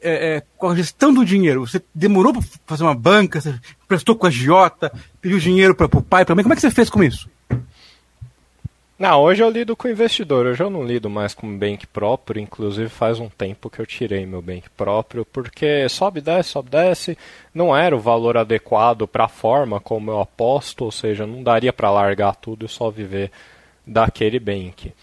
[0.02, 1.66] é, é, com a gestão do dinheiro?
[1.66, 3.56] Você demorou para fazer uma banca, você
[3.88, 6.44] prestou com a Giota, pediu dinheiro para o pai, para mãe.
[6.44, 7.30] Como é que você fez com isso?
[8.98, 12.88] Não, hoje eu lido com investidor, hoje eu não lido mais com bank próprio, inclusive
[12.88, 17.18] faz um tempo que eu tirei meu bank próprio, porque sobe, desce, sobe, desce,
[17.54, 21.74] não era o valor adequado para a forma como eu aposto, ou seja, não daria
[21.74, 23.32] para largar tudo e só viver
[23.86, 24.94] daquele bank.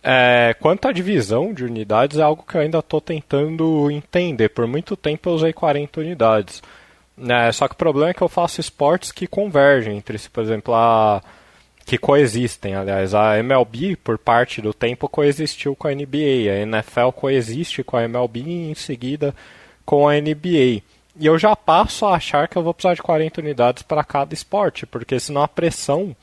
[0.00, 4.50] É, quanto à divisão de unidades, é algo que eu ainda estou tentando entender.
[4.50, 6.62] Por muito tempo eu usei 40 unidades.
[7.18, 10.30] É, só que o problema é que eu faço esportes que convergem entre si.
[10.30, 11.20] Por exemplo, a
[11.84, 13.14] que coexistem, aliás.
[13.14, 16.50] A MLB, por parte do tempo, coexistiu com a NBA.
[16.52, 19.34] A NFL coexiste com a MLB e em seguida
[19.84, 20.82] com a NBA.
[21.18, 24.32] E eu já passo a achar que eu vou precisar de 40 unidades para cada
[24.32, 26.14] esporte, porque senão a pressão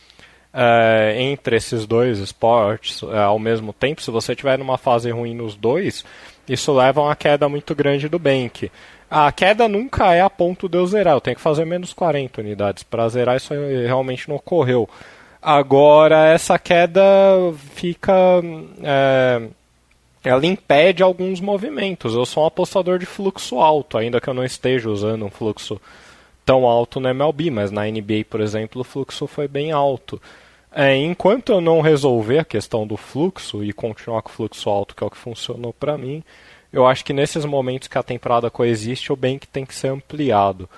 [0.54, 5.36] é, entre esses dois esportes é, ao mesmo tempo, se você estiver numa fase ruim
[5.36, 6.04] nos dois,
[6.48, 8.72] isso leva a uma queda muito grande do bank.
[9.10, 12.42] A queda nunca é a ponto de eu zerar, eu tenho que fazer menos 40
[12.42, 12.84] unidades.
[12.84, 13.54] Para zerar, isso
[13.86, 14.90] realmente não ocorreu.
[15.42, 17.02] Agora, essa queda
[17.74, 18.14] fica.
[18.84, 19.48] É,
[20.24, 22.14] ela impede alguns movimentos.
[22.14, 25.80] Eu sou um apostador de fluxo alto, ainda que eu não esteja usando um fluxo
[26.46, 30.22] tão alto no MLB, mas na NBA, por exemplo, o fluxo foi bem alto.
[30.72, 34.96] É, enquanto eu não resolver a questão do fluxo e continuar com o fluxo alto,
[34.96, 36.24] que é o que funcionou para mim,
[36.72, 40.70] eu acho que nesses momentos que a temporada coexiste, o bank tem que ser ampliado.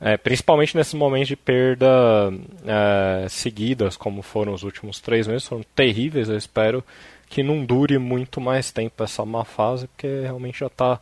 [0.00, 2.32] É, principalmente nesses momentos de perda
[2.64, 6.28] é, seguidas, como foram os últimos três meses, foram terríveis.
[6.28, 6.82] Eu espero
[7.28, 10.98] que não dure muito mais tempo essa má fase, porque realmente já está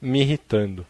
[0.00, 0.84] me irritando.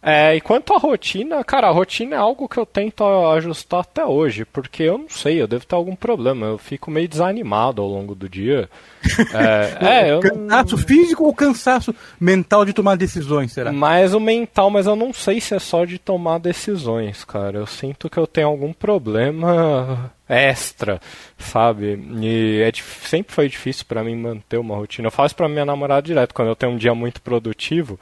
[0.00, 4.04] É, e quanto à rotina, cara, a rotina é algo que eu tento ajustar até
[4.04, 7.88] hoje, porque eu não sei, eu devo ter algum problema, eu fico meio desanimado ao
[7.88, 8.68] longo do dia.
[9.32, 13.72] É, é eu cansaço físico ou cansaço mental de tomar decisões, será?
[13.72, 17.58] Mais o mental, mas eu não sei se é só de tomar decisões, cara.
[17.58, 21.00] Eu sinto que eu tenho algum problema extra,
[21.38, 21.98] sabe?
[22.20, 22.72] E é,
[23.06, 25.08] sempre foi difícil para mim manter uma rotina.
[25.08, 27.98] Eu faço para minha namorada direto, quando eu tenho um dia muito produtivo,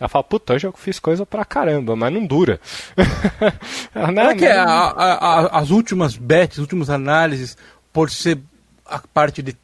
[0.00, 2.58] ela fala, puta, hoje eu fiz coisa pra caramba, mas não dura.
[3.92, 7.54] Será que a, a, a, as últimas bets, as últimas análises,
[7.92, 8.38] por ser
[8.86, 9.54] a parte de,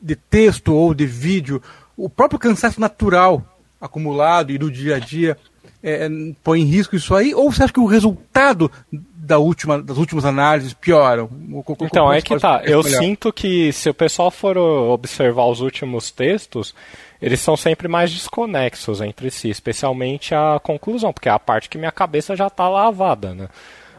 [0.00, 1.62] de texto ou de vídeo,
[1.98, 3.44] o próprio cansaço natural
[3.78, 5.36] acumulado e do dia a dia
[5.82, 6.08] é,
[6.42, 7.34] põe em risco isso aí?
[7.34, 11.28] Ou você acha que o resultado da última, das últimas análises pioram?
[11.82, 12.62] Então, é que tá.
[12.64, 16.74] Eu sinto que se o pessoal for observar os últimos textos,
[17.20, 21.78] eles são sempre mais desconexos entre si, especialmente a conclusão, porque é a parte que
[21.78, 23.48] minha cabeça já está lavada, né?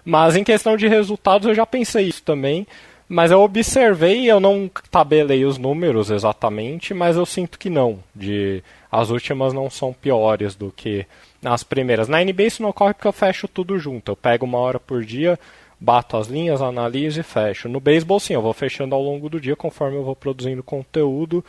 [0.05, 2.65] Mas em questão de resultados eu já pensei isso também,
[3.08, 8.63] mas eu observei, eu não tabelei os números exatamente, mas eu sinto que não, de
[8.91, 11.05] as últimas não são piores do que
[11.43, 12.08] as primeiras.
[12.08, 15.03] Na NBA isso não ocorre porque eu fecho tudo junto, eu pego uma hora por
[15.03, 15.38] dia,
[15.79, 17.67] bato as linhas, analiso e fecho.
[17.67, 21.43] No beisebol sim, eu vou fechando ao longo do dia conforme eu vou produzindo conteúdo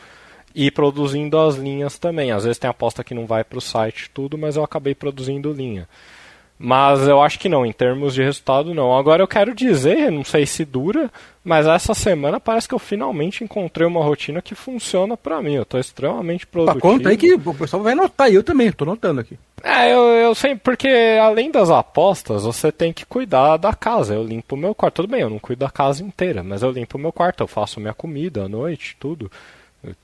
[0.53, 2.31] e produzindo as linhas também.
[2.31, 5.53] Às vezes tem aposta que não vai para o site tudo, mas eu acabei produzindo
[5.53, 5.87] linha.
[6.63, 8.95] Mas eu acho que não, em termos de resultado não.
[8.95, 11.09] Agora eu quero dizer, não sei se dura,
[11.43, 15.55] mas essa semana parece que eu finalmente encontrei uma rotina que funciona para mim.
[15.55, 16.79] Eu tô extremamente produtivo.
[16.79, 19.39] Pá, conta aí que o pessoal vai notar, eu também, tô notando aqui.
[19.63, 20.87] É, eu, eu sei, porque
[21.19, 24.13] além das apostas, você tem que cuidar da casa.
[24.13, 24.97] Eu limpo o meu quarto.
[24.97, 27.47] Tudo bem, eu não cuido da casa inteira, mas eu limpo o meu quarto, eu
[27.47, 29.31] faço minha comida à noite, tudo.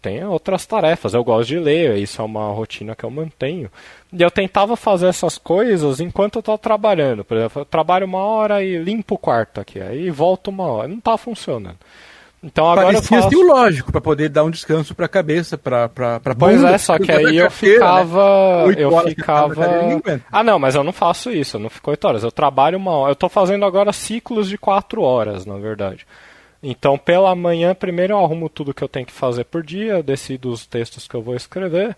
[0.02, 3.70] Tem outras tarefas, eu gosto de ler, isso é uma rotina que eu mantenho.
[4.12, 7.24] E eu tentava fazer essas coisas enquanto eu estou trabalhando.
[7.24, 10.88] Por exemplo, eu trabalho uma hora e limpo o quarto aqui, aí volto uma hora.
[10.88, 11.78] Não está funcionando.
[12.42, 13.38] Então agora Parecia eu faço...
[13.38, 16.98] o lógico para poder dar um descanso para a cabeça, para para Pois é, só
[16.98, 18.76] que aí eu ficava, né?
[18.78, 19.56] eu ficava.
[20.32, 22.24] Ah, não, mas eu não faço isso, eu não fico oito horas.
[22.24, 23.12] Eu trabalho uma hora.
[23.12, 26.06] Eu estou fazendo agora ciclos de quatro horas, na verdade.
[26.70, 30.52] Então, pela manhã, primeiro eu arrumo tudo que eu tenho que fazer por dia, decido
[30.52, 31.96] os textos que eu vou escrever,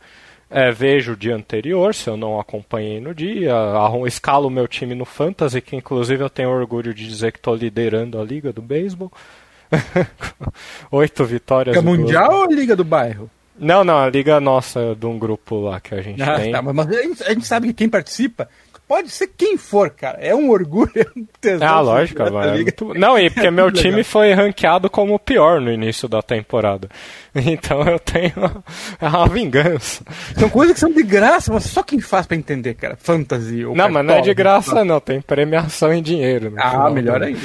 [0.47, 4.67] é, vejo o dia anterior, se eu não acompanhei no dia, arrumo, escalo o meu
[4.67, 8.53] time no Fantasy, que inclusive eu tenho orgulho de dizer que estou liderando a liga
[8.53, 9.11] do beisebol.
[10.91, 11.75] Oito vitórias.
[11.75, 13.27] Liga Mundial ou Liga do Bairro?
[13.57, 16.51] Não, não, a liga nossa de um grupo lá que a gente ah, tem.
[16.51, 18.47] Tá, mas a gente, a gente sabe que quem participa
[18.89, 20.17] Pode ser quem for, cara.
[20.19, 21.67] É um orgulho, é um tesão.
[21.67, 22.91] Ah, lógico, é muito...
[22.95, 26.89] Não, e porque meu time foi ranqueado como o pior no início da temporada.
[27.35, 28.33] Então eu tenho
[28.99, 30.03] uma vingança.
[30.35, 32.97] São coisas que são de graça, mas só quem faz para entender, cara.
[32.99, 34.99] Fantasy ou Não, mas não é de graça, não.
[34.99, 36.51] Tem premiação em dinheiro.
[36.57, 37.39] Ah, final, melhor ainda.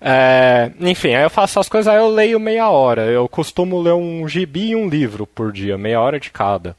[0.00, 3.04] É, enfim, aí eu faço as coisas, aí eu leio meia hora.
[3.04, 6.74] Eu costumo ler um gibi e um livro por dia, meia hora de cada.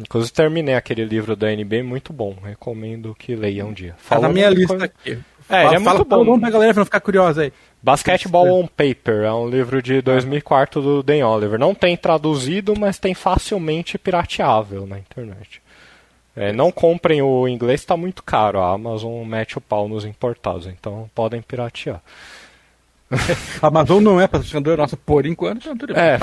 [0.00, 2.36] Inclusive terminei aquele livro da NBA, muito bom.
[2.42, 3.94] Recomendo que leia um dia.
[3.98, 4.84] Fala tá na minha lista coisa...
[4.86, 5.18] aqui.
[5.48, 6.24] É, ele é fala, muito bom.
[6.24, 7.52] bom pra galera não ficar curiosa aí.
[7.82, 11.58] Basketball on Paper é um livro de 2004 do Dan Oliver.
[11.58, 15.60] Não tem traduzido, mas tem facilmente pirateável na internet.
[16.36, 18.60] É, não comprem o inglês, está muito caro.
[18.60, 22.00] A Amazon mete o pau nos importados, então podem piratear.
[23.60, 26.02] A Amazon não é patrocinador nossa por enquanto, então tudo bem.
[26.02, 26.18] É.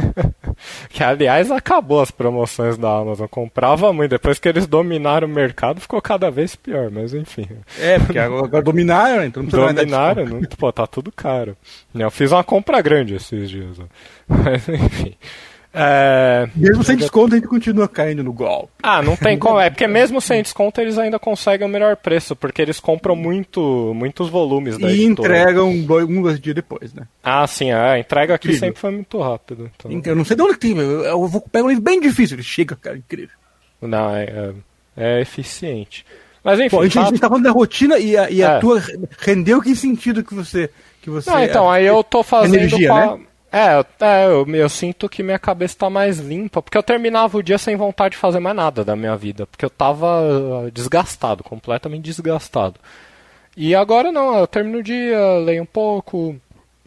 [0.88, 3.26] que aliás acabou as promoções da Amazon.
[3.28, 4.10] Comprava muito.
[4.10, 7.46] Depois que eles dominaram o mercado, ficou cada vez pior, mas enfim.
[7.78, 11.56] É, porque agora dominaram, então não Dominaram, não, pô, tá tudo caro.
[11.94, 13.76] Eu fiz uma compra grande esses dias.
[14.26, 15.14] Mas enfim.
[15.74, 16.48] É...
[16.54, 18.72] Mesmo sem desconto, a gente continua caindo no golpe.
[18.82, 19.58] Ah, não tem como.
[19.58, 23.92] É porque mesmo sem desconto, eles ainda conseguem o melhor preço, porque eles compram muito,
[23.94, 25.38] muitos volumes da E editora.
[25.38, 27.06] entregam um, dois dias depois, né?
[27.22, 27.70] Ah, sim.
[27.70, 27.74] É.
[27.74, 28.68] A entrega aqui incrível.
[28.68, 29.70] sempre foi muito rápido.
[29.74, 29.90] Então...
[30.04, 32.42] Eu não sei de onde tem, eu, eu vou pegar um livro bem difícil, ele
[32.42, 33.36] chega, cara, incrível.
[33.80, 34.52] Não, é, é,
[34.96, 36.04] é eficiente.
[36.44, 36.70] Mas enfim.
[36.70, 37.02] Pô, a, gente, tá...
[37.02, 38.58] a gente tá falando da rotina e a, e a é.
[38.58, 38.82] tua
[39.18, 40.70] rendeu que sentido que você.
[41.00, 42.54] Que você não, então, aí eu tô fazendo.
[42.56, 43.16] Energia, com a...
[43.16, 43.22] né?
[43.52, 47.42] É, é eu, eu, sinto que minha cabeça tá mais limpa, porque eu terminava o
[47.42, 51.44] dia sem vontade de fazer mais nada da minha vida, porque eu tava uh, desgastado,
[51.44, 52.80] completamente desgastado.
[53.54, 56.34] E agora não, eu termino o dia, leio um pouco,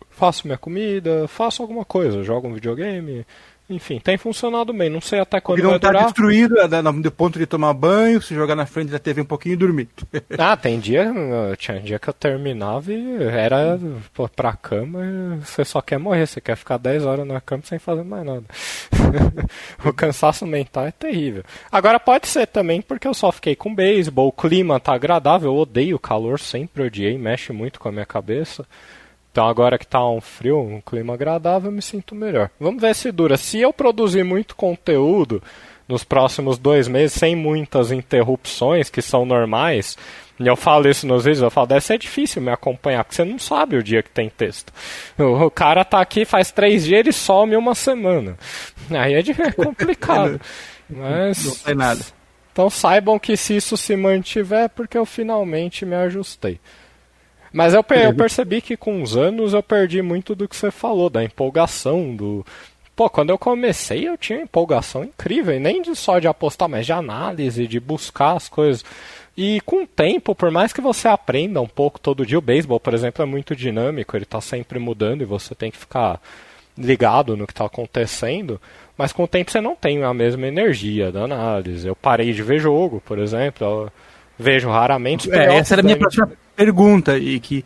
[0.09, 3.27] faço minha comida, faço alguma coisa, jogo um videogame,
[3.67, 4.89] enfim, tem funcionado bem.
[4.89, 6.05] Não sei até quando não vai tá durar.
[6.05, 9.53] destruído, é, do ponto de tomar banho, se jogar na frente da TV um pouquinho
[9.53, 9.89] e dormir.
[10.37, 11.11] ah, tem dia,
[11.57, 13.79] tinha dia que eu terminava e era
[14.13, 17.79] pô, pra cama você só quer morrer, você quer ficar 10 horas na cama sem
[17.79, 18.43] fazer mais nada.
[19.83, 21.43] o cansaço mental é terrível.
[21.71, 25.57] Agora pode ser também porque eu só fiquei com beisebol, o clima tá agradável, eu
[25.57, 28.65] odeio o calor, sempre odiei, mexe muito com a minha cabeça.
[29.35, 32.49] Então agora que está um frio, um clima agradável, eu me sinto melhor.
[32.57, 33.35] Vamos ver se dura.
[33.35, 35.43] Se eu produzir muito conteúdo
[35.89, 39.97] nos próximos dois meses, sem muitas interrupções, que são normais,
[40.39, 43.25] e eu falo isso nos vídeos, eu falo, deve ser difícil me acompanhar, porque você
[43.25, 44.71] não sabe o dia que tem texto.
[45.19, 48.37] O, cara tá aqui faz três dias, ele some uma semana.
[48.89, 50.39] Aí é, é complicado.
[50.89, 51.43] Mas...
[51.43, 51.99] Não tem nada.
[52.53, 56.57] Então saibam que se isso se mantiver, é porque eu finalmente me ajustei.
[57.55, 61.09] Mas eu, eu percebi que com os anos eu perdi muito do que você falou,
[61.09, 62.45] da empolgação, do.
[62.93, 66.91] Pô, quando eu comecei eu tinha empolgação incrível, nem de só de apostar, mas de
[66.91, 68.83] análise, de buscar as coisas.
[69.37, 72.77] E com o tempo, por mais que você aprenda um pouco todo dia, o beisebol,
[72.77, 76.19] por exemplo, é muito dinâmico, ele está sempre mudando e você tem que ficar
[76.77, 78.59] ligado no que está acontecendo,
[78.97, 81.87] mas com o tempo você não tem a mesma energia da análise.
[81.87, 83.91] Eu parei de ver jogo, por exemplo, eu
[84.37, 85.31] vejo raramente.
[85.31, 87.63] É, essa era a minha próxima pergunta e que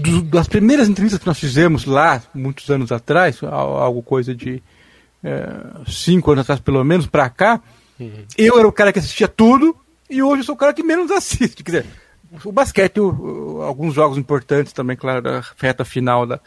[0.00, 4.62] do, das primeiras entrevistas que nós fizemos lá, muitos anos atrás, algo coisa de
[5.22, 5.48] é,
[5.86, 7.60] cinco anos atrás pelo menos, para cá,
[7.98, 8.24] uhum.
[8.38, 9.76] eu era o cara que assistia tudo
[10.08, 11.64] e hoje eu sou o cara que menos assiste.
[11.64, 11.86] Quer dizer,
[12.44, 16.38] o basquete, o, o, alguns jogos importantes também, claro, da reta final da,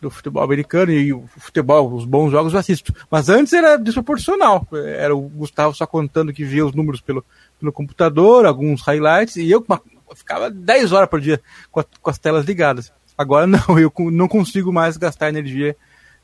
[0.00, 2.94] do futebol americano e o futebol, os bons jogos eu assisto.
[3.10, 4.66] Mas antes era desproporcional.
[4.72, 7.24] Era o Gustavo só contando que via os números pelo,
[7.60, 9.64] no computador, alguns highlights, e eu
[10.14, 11.40] ficava 10 horas por dia
[11.70, 12.92] com, a, com as telas ligadas.
[13.16, 15.76] Agora não, eu não consigo mais gastar energia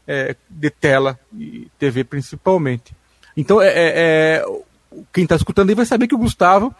[0.07, 2.95] é, de tela e TV principalmente.
[3.37, 4.45] Então, é, é, é
[5.13, 6.75] quem está escutando aí vai saber que o Gustavo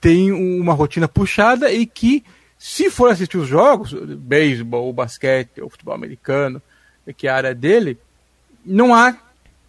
[0.00, 2.24] tem uma rotina puxada e que,
[2.58, 6.60] se for assistir os jogos, beisebol, basquete, ou futebol americano,
[7.16, 7.98] que é a área dele,
[8.64, 9.16] não há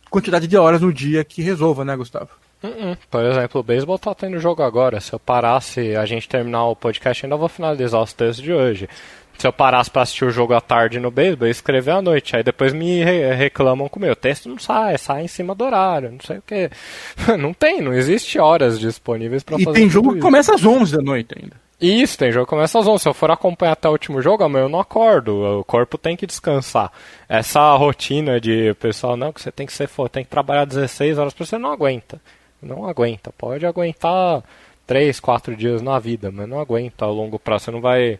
[0.09, 2.30] quantidade de horas no dia que resolva, né, Gustavo?
[2.63, 2.97] Uh -uh.
[3.09, 4.99] Por exemplo, o beisebol tá tendo jogo agora.
[4.99, 8.89] Se eu parasse, a gente terminar o podcast, ainda vou finalizar os textos de hoje.
[9.37, 12.35] Se eu parasse para assistir o jogo à tarde no beisebol, eu escrever à noite.
[12.35, 15.63] Aí depois me re reclamam com o meu texto não sai, sai em cima do
[15.63, 16.71] horário, não sei o que.
[17.37, 19.69] não tem, não existe horas disponíveis para fazer.
[19.69, 21.67] E tem jogo que começa às 11 da noite ainda.
[21.79, 23.03] Isso, tem jogo que começa às 11.
[23.03, 25.59] Se eu for acompanhar até o último jogo, amanhã eu não acordo.
[25.59, 26.91] O corpo tem que descansar.
[27.29, 31.35] Essa rotina de pessoal, não, que você tem que ser tem que trabalhar 16 horas
[31.35, 32.19] por você não aguenta.
[32.61, 33.31] Não aguenta.
[33.37, 34.43] Pode aguentar
[34.85, 37.65] 3, 4 dias na vida, mas não aguenta a longo prazo.
[37.65, 38.19] Você não vai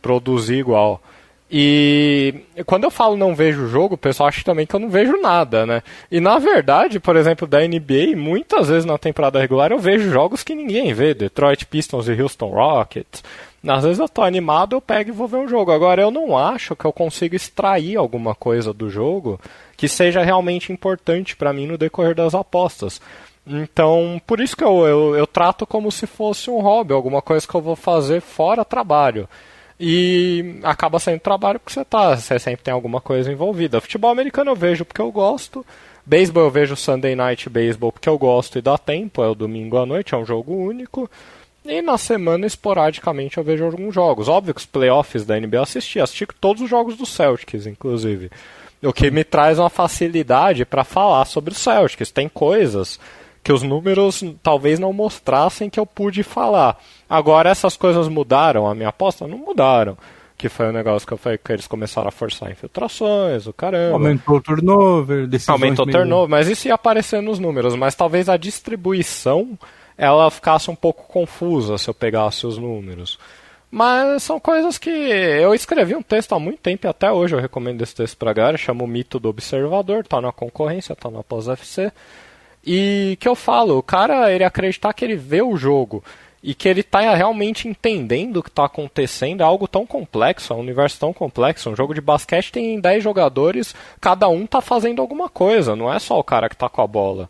[0.00, 1.00] produzir igual.
[1.50, 4.88] E quando eu falo não vejo o jogo, o pessoal acha também que eu não
[4.88, 5.82] vejo nada, né?
[6.10, 10.42] E na verdade, por exemplo, da NBA, muitas vezes na temporada regular eu vejo jogos
[10.42, 13.22] que ninguém vê, Detroit Pistons e Houston Rockets.
[13.64, 15.70] Às vezes eu tô animado, eu pego e vou ver um jogo.
[15.70, 19.40] Agora eu não acho que eu consigo extrair alguma coisa do jogo
[19.76, 23.00] que seja realmente importante para mim no decorrer das apostas.
[23.46, 27.46] Então, por isso que eu, eu, eu trato como se fosse um hobby, alguma coisa
[27.46, 29.28] que eu vou fazer fora trabalho.
[29.78, 33.80] E acaba sendo trabalho porque você tá, você sempre tem alguma coisa envolvida.
[33.80, 35.64] Futebol americano eu vejo porque eu gosto.
[36.04, 39.76] Beisebol eu vejo Sunday Night Baseball porque eu gosto e dá tempo, é o domingo
[39.76, 41.10] à noite, é um jogo único.
[41.64, 44.28] E na semana, esporadicamente, eu vejo alguns jogos.
[44.28, 48.30] Óbvio que os playoffs da NBA eu assisti, assisti todos os jogos do Celtics, inclusive.
[48.82, 52.12] O que me traz uma facilidade para falar sobre o Celtics.
[52.12, 53.00] Tem coisas
[53.46, 56.82] que os números talvez não mostrassem que eu pude falar.
[57.08, 59.24] Agora essas coisas mudaram a minha aposta?
[59.28, 59.96] Não mudaram.
[60.36, 63.52] Que foi o um negócio que eu falei que eles começaram a forçar infiltrações, o
[63.52, 63.94] caramba.
[63.94, 67.76] Aumentou o turnover, decisões Aumentou o turnover, mas isso ia aparecer nos números.
[67.76, 69.56] Mas talvez a distribuição
[69.96, 73.16] ela ficasse um pouco confusa se eu pegasse os números.
[73.70, 77.40] Mas são coisas que eu escrevi um texto há muito tempo e até hoje eu
[77.40, 81.22] recomendo esse texto pra galera, chama o mito do observador, tá na concorrência, tá na
[81.22, 81.92] pós-FC.
[82.66, 86.02] E que eu falo, o cara, ele acreditar que ele vê o jogo
[86.42, 90.56] e que ele está realmente entendendo o que está acontecendo é algo tão complexo, é
[90.56, 91.70] um universo tão complexo.
[91.70, 95.98] Um jogo de basquete tem 10 jogadores, cada um está fazendo alguma coisa, não é
[95.98, 97.28] só o cara que está com a bola.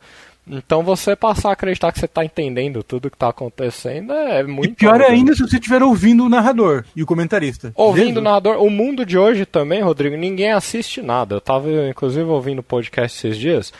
[0.48, 4.70] Então você passar a acreditar que você está entendendo tudo que está acontecendo é muito.
[4.70, 7.72] E pior ainda se você estiver ouvindo o narrador e o comentarista.
[7.74, 8.62] Ouvindo o narrador.
[8.62, 11.34] O mundo de hoje também, Rodrigo, ninguém assiste nada.
[11.34, 13.72] Eu estava inclusive ouvindo podcast esses dias.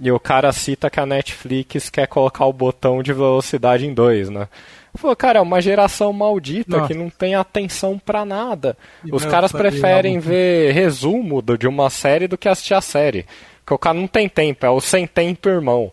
[0.00, 4.30] E o cara cita que a Netflix quer colocar o botão de velocidade em 2,
[4.30, 4.48] né?
[4.94, 6.88] Falou, cara, é uma geração maldita Nossa.
[6.88, 8.76] que não tem atenção para nada.
[9.12, 13.24] Os caras preferem ver resumo de uma série do que assistir a série.
[13.60, 15.92] Porque o cara não tem tempo, é o sem tempo irmão.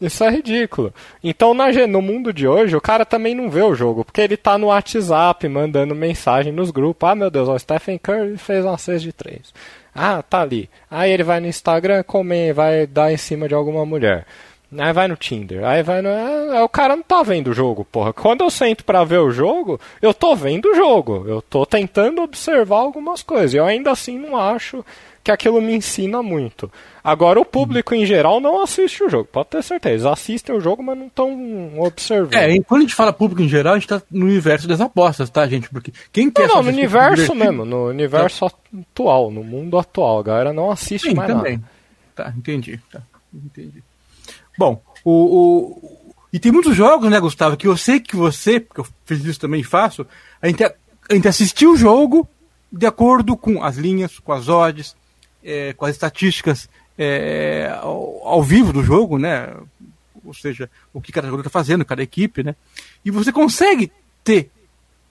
[0.00, 0.92] Isso é ridículo.
[1.24, 4.36] Então, na, no mundo de hoje, o cara também não vê o jogo, porque ele
[4.36, 7.08] tá no WhatsApp mandando mensagem nos grupos.
[7.08, 9.54] Ah, meu Deus, o Stephen Curry fez uma 6 de 3.
[9.96, 10.68] Ah, tá ali.
[10.90, 14.26] Aí ele vai no Instagram comer, vai dar em cima de alguma mulher.
[14.76, 16.08] Aí vai no Tinder, aí vai no.
[16.08, 18.12] É, o cara não tá vendo o jogo, porra.
[18.12, 21.24] Quando eu sento pra ver o jogo, eu tô vendo o jogo.
[21.26, 23.54] Eu tô tentando observar algumas coisas.
[23.54, 24.84] Eu ainda assim não acho
[25.26, 26.70] que aquilo me ensina muito.
[27.02, 30.12] Agora, o público em geral não assiste o jogo, pode ter certeza.
[30.12, 32.34] Assistem o jogo, mas não estão observando.
[32.34, 34.80] É, e quando a gente fala público em geral, a gente tá no universo das
[34.80, 35.68] apostas, tá, gente?
[35.68, 36.46] Porque quem quer.
[36.46, 40.20] Não, não no universo mesmo, no universo atual, no mundo atual.
[40.20, 41.56] A galera não assiste Sim, mais também.
[41.56, 41.70] nada.
[42.14, 42.80] Tá, entendi.
[42.88, 43.02] Tá,
[43.34, 43.82] entendi.
[44.56, 48.80] Bom, o, o, e tem muitos jogos, né, Gustavo, que eu sei que você, porque
[48.80, 50.06] eu fiz isso também faço,
[50.40, 50.72] a gente, a
[51.10, 52.28] gente assistiu o jogo
[52.72, 54.94] de acordo com as linhas, com as odds,
[55.46, 56.68] é, com as estatísticas
[56.98, 59.54] é, ao, ao, vivo do jogo, né?
[60.24, 62.56] Ou seja, o que cada jogador está fazendo, cada equipe, né?
[63.04, 63.92] E você consegue
[64.24, 64.50] ter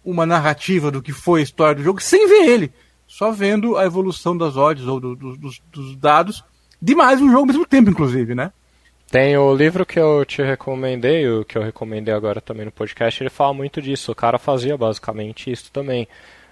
[0.03, 2.73] uma narrativa do que foi a história do jogo sem ver ele,
[3.07, 6.43] só vendo a evolução das odds ou do, do, dos, dos dados
[6.81, 8.51] de mais um jogo ao mesmo tempo, inclusive, né?
[9.09, 13.23] Tem o livro que eu te recomendei, o que eu recomendei agora também no podcast,
[13.23, 14.11] ele fala muito disso.
[14.11, 16.07] O cara fazia basicamente isso também.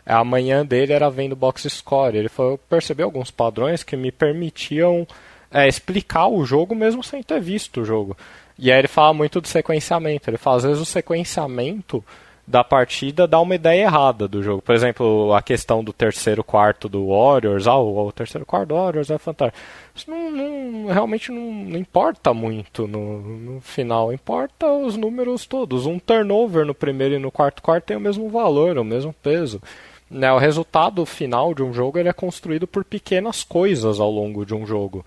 [0.05, 2.17] A manhã dele era vendo box score.
[2.17, 5.07] Ele falou, percebeu alguns padrões que me permitiam
[5.51, 8.17] é, explicar o jogo mesmo sem ter visto o jogo.
[8.57, 10.29] E aí ele fala muito do sequenciamento.
[10.29, 12.03] Ele fala, às vezes o sequenciamento
[12.45, 14.61] da partida dá uma ideia errada do jogo.
[14.61, 19.09] Por exemplo, a questão do terceiro quarto do Warriors, ah, o, terceiro quarto do Warriors
[19.09, 19.57] é fantástico.
[19.95, 25.85] Isso não, não realmente não, não, importa muito no, no, final, importa os números todos.
[25.85, 29.61] Um turnover no primeiro e no quarto quarto tem o mesmo valor, o mesmo peso.
[30.09, 34.45] Né, o resultado final de um jogo ele é construído por pequenas coisas ao longo
[34.45, 35.03] de um jogo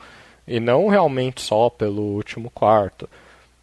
[0.46, 3.08] e não realmente só pelo último quarto.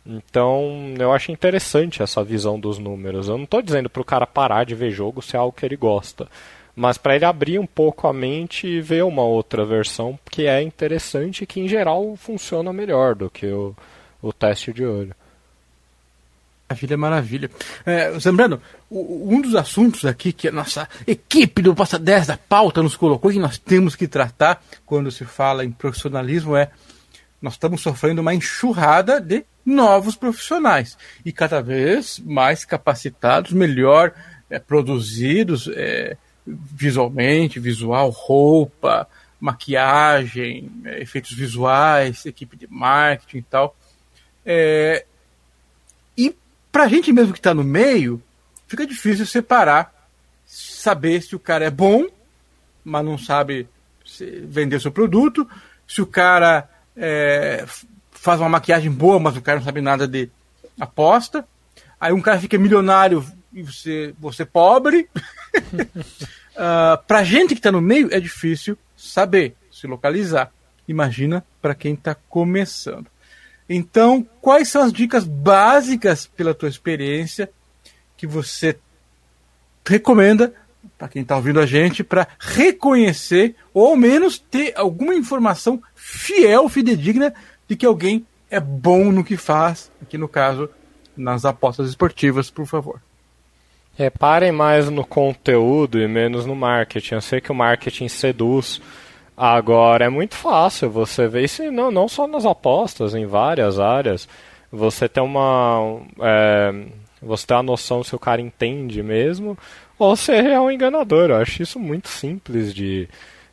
[0.06, 3.30] Então, eu acho interessante essa visão dos números.
[3.30, 5.66] Eu não estou dizendo para o cara parar de ver jogo se é algo que
[5.66, 6.28] ele gosta,
[6.76, 10.62] mas para ele abrir um pouco a mente e ver uma outra versão que é
[10.62, 13.74] interessante e que, em geral, funciona melhor do que o,
[14.22, 15.16] o teste de olho.
[16.74, 17.52] Maravilha, maravilha.
[17.86, 18.60] É, lembrando,
[18.90, 23.32] um dos assuntos aqui que a nossa equipe do Passa 10 da pauta nos colocou
[23.32, 26.72] que nós temos que tratar quando se fala em profissionalismo é
[27.40, 34.14] nós estamos sofrendo uma enxurrada de novos profissionais e cada vez mais capacitados, melhor
[34.50, 36.18] é, produzidos é,
[36.48, 39.08] visualmente, visual, roupa,
[39.40, 43.76] maquiagem, é, efeitos visuais, equipe de marketing e tal.
[44.46, 45.06] É,
[46.74, 48.20] para a gente mesmo que está no meio,
[48.68, 50.10] fica difícil separar,
[50.44, 52.08] saber se o cara é bom,
[52.84, 53.70] mas não sabe
[54.48, 55.48] vender seu produto,
[55.88, 56.68] se o cara
[56.98, 57.64] é,
[58.10, 60.32] faz uma maquiagem boa, mas o cara não sabe nada de
[60.80, 61.48] aposta.
[62.02, 65.08] Aí um cara fica milionário e você, você pobre.
[65.56, 70.52] uh, pra gente que está no meio é difícil saber, se localizar.
[70.88, 73.13] Imagina para quem está começando.
[73.70, 77.50] Então, quais são as dicas básicas pela tua experiência
[78.18, 78.78] que você
[79.86, 80.54] recomenda
[80.98, 86.68] para quem está ouvindo a gente para reconhecer ou ao menos ter alguma informação fiel,
[86.70, 87.34] fidedigna
[87.68, 90.70] de que alguém é bom no que faz, aqui no caso,
[91.16, 93.02] nas apostas esportivas, por favor.
[93.96, 97.16] Reparem mais no conteúdo e menos no marketing.
[97.16, 98.82] Eu sei que o marketing seduz.
[99.36, 104.28] Agora é muito fácil você ver isso, não, não só nas apostas, em várias áreas.
[104.72, 106.02] Você tem uma.
[106.20, 106.74] É,
[107.22, 109.58] você tem a noção se o cara entende mesmo
[109.98, 111.30] ou se é um enganador.
[111.30, 113.08] Eu acho isso muito simples de,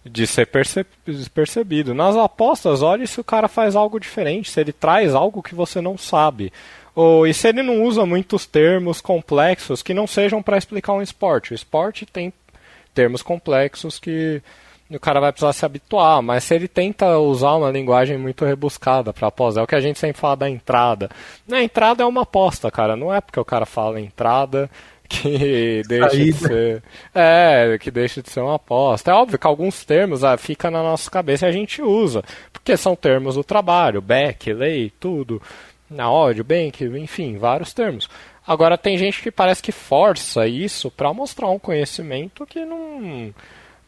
[0.05, 0.85] de ser perce
[1.33, 1.95] percebido.
[1.95, 5.81] Nas apostas, olhe se o cara faz algo diferente, se ele traz algo que você
[5.81, 6.53] não sabe.
[6.95, 11.03] Ou, e se ele não usa muitos termos complexos que não sejam para explicar um
[11.03, 11.53] esporte.
[11.53, 12.33] O esporte tem
[12.93, 14.43] termos complexos que
[14.97, 19.13] o cara vai precisar se habituar, mas se ele tenta usar uma linguagem muito rebuscada
[19.13, 21.09] para apostar, é o que a gente sempre fala da entrada.
[21.47, 24.69] Na entrada é uma aposta, cara, não é porque o cara fala entrada
[25.09, 26.83] que deixa de ser.
[27.15, 29.11] É, que deixa de ser uma aposta.
[29.11, 32.23] É óbvio que alguns termos ah, fica na nossa cabeça e a gente usa,
[32.53, 35.41] porque são termos do trabalho, back, lei, tudo,
[35.89, 38.09] na ódio, bank, enfim, vários termos.
[38.47, 43.33] Agora tem gente que parece que força isso para mostrar um conhecimento que não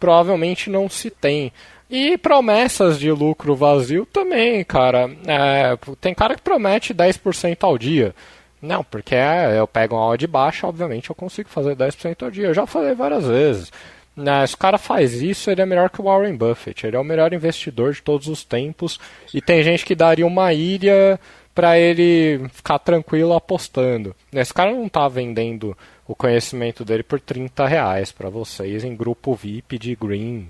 [0.03, 1.53] provavelmente não se tem.
[1.89, 5.09] E promessas de lucro vazio também, cara.
[5.25, 8.13] É, tem cara que promete 10% ao dia.
[8.61, 12.49] Não, porque é, eu pego uma odd baixa, obviamente eu consigo fazer 10% ao dia.
[12.49, 13.71] Eu já falei várias vezes.
[14.17, 16.85] Né, se o cara faz isso, ele é melhor que o Warren Buffett.
[16.85, 18.99] Ele é o melhor investidor de todos os tempos.
[19.33, 21.21] E tem gente que daria uma ilha
[21.55, 24.17] para ele ficar tranquilo apostando.
[24.33, 25.77] Esse cara não está vendendo
[26.07, 30.49] o conhecimento dele por 30 reais para vocês em grupo VIP de Green.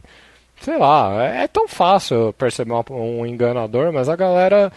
[0.60, 4.72] Sei lá, é, tão fácil perceber um enganador, mas a galera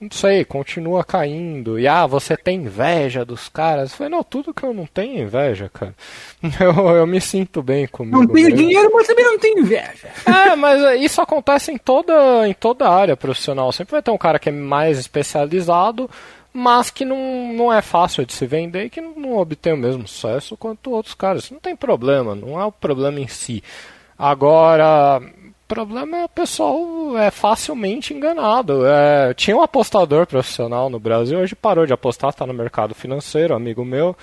[0.00, 1.76] não sei, continua caindo.
[1.76, 3.90] E ah, você tem inveja dos caras.
[3.90, 5.94] Eu falei, não, tudo que eu não tenho é inveja, cara.
[6.60, 8.16] Eu, eu me sinto bem comigo.
[8.16, 8.56] Não tenho mesmo.
[8.56, 10.08] dinheiro, mas também não tenho inveja.
[10.24, 13.72] É, mas isso acontece em toda, em toda área profissional.
[13.72, 16.08] Sempre vai ter um cara que é mais especializado,
[16.52, 20.06] mas que não, não é fácil de se vender e que não, obtém o mesmo
[20.06, 21.44] sucesso quanto outros caras.
[21.44, 23.62] Isso não tem problema, não é o problema em si.
[24.18, 25.20] Agora,
[25.68, 28.86] problema é o pessoal é facilmente enganado.
[28.86, 33.54] É, tinha um apostador profissional no Brasil, hoje parou de apostar, está no mercado financeiro,
[33.54, 34.16] amigo meu.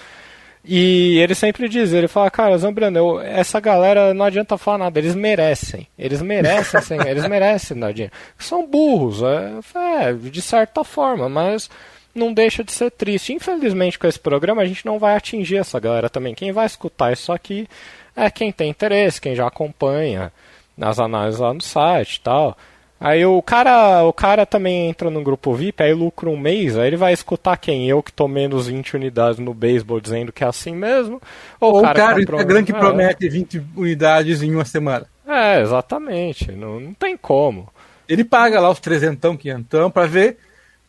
[0.67, 5.13] E ele sempre diz, ele fala, cara, Zambrano, essa galera não adianta falar nada, eles
[5.13, 5.87] merecem.
[5.97, 8.11] Eles merecem, assim, eles merecem nadinha.
[8.39, 11.69] São burros, é, é, de certa forma, mas
[12.15, 13.33] não deixa de ser triste.
[13.33, 16.33] Infelizmente, com esse programa, a gente não vai atingir essa galera também.
[16.33, 17.67] Quem vai escutar isso aqui
[18.15, 20.31] é quem tem interesse, quem já acompanha
[20.77, 22.57] nas análises lá no site e tal.
[22.99, 26.87] Aí o cara, o cara também entra no grupo VIP, aí lucra um mês, aí
[26.87, 27.89] ele vai escutar quem?
[27.89, 31.21] Eu que tô menos 20 unidades no beisebol dizendo que é assim mesmo?
[31.59, 32.79] Ou, ou o cara, cara que, Instagram que é.
[32.79, 35.05] promete 20 unidades em uma semana.
[35.27, 36.51] É, exatamente.
[36.53, 37.67] Não, não tem como.
[38.07, 40.37] Ele paga lá os trezentão, quinhentão pra ver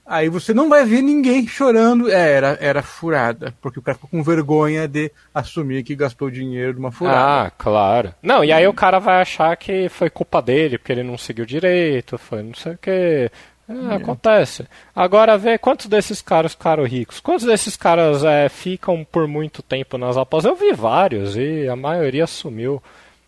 [0.06, 2.08] Aí você não vai ver ninguém chorando.
[2.08, 6.74] É, era, era furada, porque o cara ficou com vergonha de assumir que gastou dinheiro
[6.74, 7.46] de uma furada.
[7.46, 8.14] Ah, claro.
[8.22, 11.44] Não, e aí o cara vai achar que foi culpa dele, porque ele não seguiu
[11.44, 13.30] direito, foi não sei o que.
[13.68, 14.64] É, acontece.
[14.94, 17.18] Agora vê quantos desses caras ficaram ricos.
[17.18, 20.52] Quantos desses caras é, ficam por muito tempo nas apostas?
[20.52, 22.80] Eu vi vários e a maioria sumiu.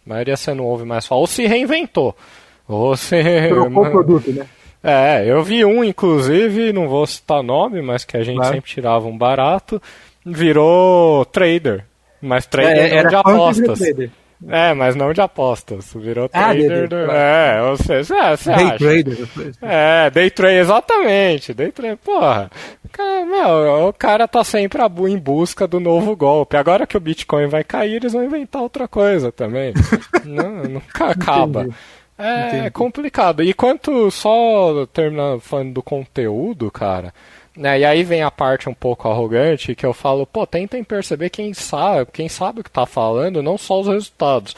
[0.06, 1.22] A maioria você não ouve mais falar.
[1.22, 2.16] Ou se reinventou.
[2.68, 3.20] Ou se.
[3.48, 4.46] Trocou o produto, né?
[4.82, 8.54] É, eu vi um, inclusive, não vou citar nome, mas que a gente Claro.
[8.54, 9.80] sempre tirava um barato,
[10.24, 11.84] virou trader.
[12.20, 13.78] Mas trader não de É, funk apostas.
[13.78, 14.10] trader.
[14.48, 15.92] É, mas não de apostas.
[15.96, 16.82] Virou Ah, de- trader.
[16.82, 17.04] de- do...
[17.06, 17.12] claro.
[17.12, 18.78] É, ou seja, é, você Day acha.
[18.78, 19.18] trader.
[19.62, 21.52] É, day trade, exatamente.
[21.54, 22.48] Day trade, porra.
[22.92, 26.56] Cara, meu, o cara tá sempre em busca do novo golpe.
[26.56, 29.74] Agora que o Bitcoin vai cair, eles vão inventar outra coisa também.
[30.24, 31.62] não, nunca acaba.
[31.62, 31.76] Entendi.
[32.18, 32.70] É Entendi.
[32.72, 33.42] complicado.
[33.42, 37.14] E quanto só terminando falando do conteúdo, cara,
[37.56, 37.78] né?
[37.80, 41.54] E aí vem a parte um pouco arrogante que eu falo, pô, tentem perceber quem
[41.54, 44.56] sabe, quem sabe o que tá falando, não só os resultados.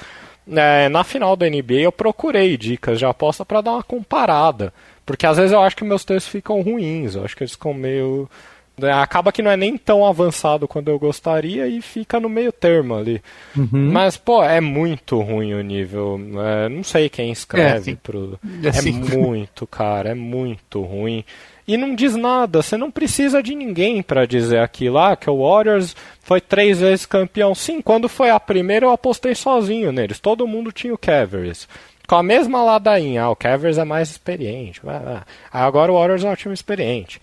[0.50, 4.72] É, na final da NBA eu procurei dicas de aposta para dar uma comparada,
[5.06, 7.72] porque às vezes eu acho que meus textos ficam ruins, eu acho que eles ficam
[7.74, 8.28] meio
[8.84, 12.94] acaba que não é nem tão avançado quanto eu gostaria e fica no meio termo
[12.94, 13.20] ali.
[13.56, 13.90] Uhum.
[13.92, 16.20] Mas, pô, é muito ruim o nível.
[16.64, 17.84] é, não sei quem É, escreve.
[17.84, 17.96] sim.
[17.96, 18.38] pro...
[18.62, 18.92] É, É sim.
[19.16, 21.24] muito, cara, é muito ruim.
[21.68, 25.38] E não diz nada, você não precisa de ninguém pra dizer aquilo lá, que o
[25.48, 27.54] Warriors foi três vezes campeão.
[27.54, 31.68] Sim, quando foi a primeira eu apostei sozinho neles, todo mundo tinha o Cavaliers.
[32.08, 34.80] Com a mesma ladainha, ah, o Cavaliers é mais experiente.
[34.84, 37.20] Aí agora o Warriors é um time experiente.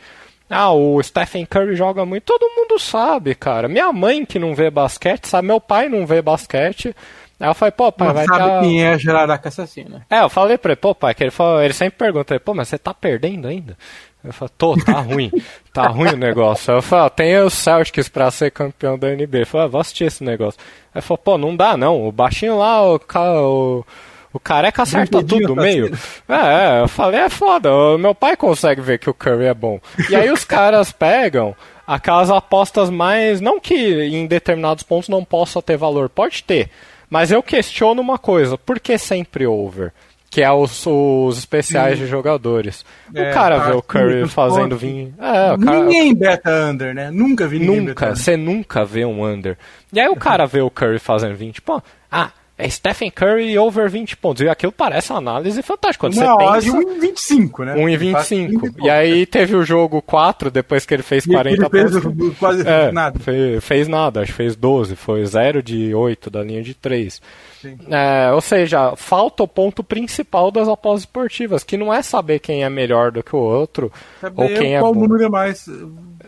[0.49, 2.23] Ah, o Stephen Curry joga muito.
[2.23, 3.67] Todo mundo sabe, cara.
[3.67, 5.47] Minha mãe que não vê basquete, sabe?
[5.47, 6.95] Meu pai não vê basquete.
[7.39, 8.59] Aí eu falei, pô, pai, Não vai sabe ter.
[8.61, 10.05] quem é a Jararaca Assassina.
[10.09, 12.67] É, eu falei pra ele, pô, pai, que ele, falou, ele sempre pergunta, pô, mas
[12.67, 13.77] você tá perdendo ainda?
[14.23, 15.31] Eu falei, tô, tá ruim,
[15.71, 16.71] tá ruim o negócio.
[16.73, 19.37] Aí eu falei, ó, tem os Celtics pra ser campeão da NBA.
[19.37, 20.59] Ele falou, ah, vou assistir esse negócio.
[20.95, 23.85] Aí falou, pô, não dá não, o baixinho lá, o, o,
[24.33, 25.91] o careca acerta tudo no meio.
[26.27, 29.79] É, é, eu falei, é foda, meu pai consegue ver que o Curry é bom.
[30.09, 31.55] E aí os caras pegam
[31.85, 36.69] aquelas apostas mais, não que em determinados pontos não possa ter valor, pode ter.
[37.09, 39.93] Mas eu questiono uma coisa, por que sempre over?
[40.29, 42.85] Que é os, os especiais de jogadores.
[43.15, 45.13] É, o cara vê o Curry fazendo vinho.
[45.17, 47.09] É, cara, Ninguém beta under, né?
[47.09, 49.57] Nunca vi ninguém Nunca, você nunca vê um under.
[49.91, 51.89] E aí o cara vê o Curry fazendo 20 pontos.
[52.11, 54.41] Ah, é Stephen Curry over 20 pontos.
[54.41, 56.07] E aquilo parece uma análise fantástica.
[56.07, 56.77] Quando Uma você pensa.
[56.77, 57.75] 1,25, né?
[57.75, 58.73] 1,25.
[58.83, 62.37] E aí teve o jogo 4, depois que ele fez E aquele 40 fez pontos.
[62.37, 63.19] quase É, nada.
[63.19, 67.21] Fez, fez nada, acho que fez 12, foi 0 de 8 da linha de 3.
[67.61, 67.77] Sim.
[67.89, 72.63] É, ou seja, falta o ponto principal das apostas esportivas, que não é saber quem
[72.63, 73.91] é melhor do que o outro,
[74.21, 75.01] Saber ou quem é qual bom.
[75.01, 75.71] número é mais eh,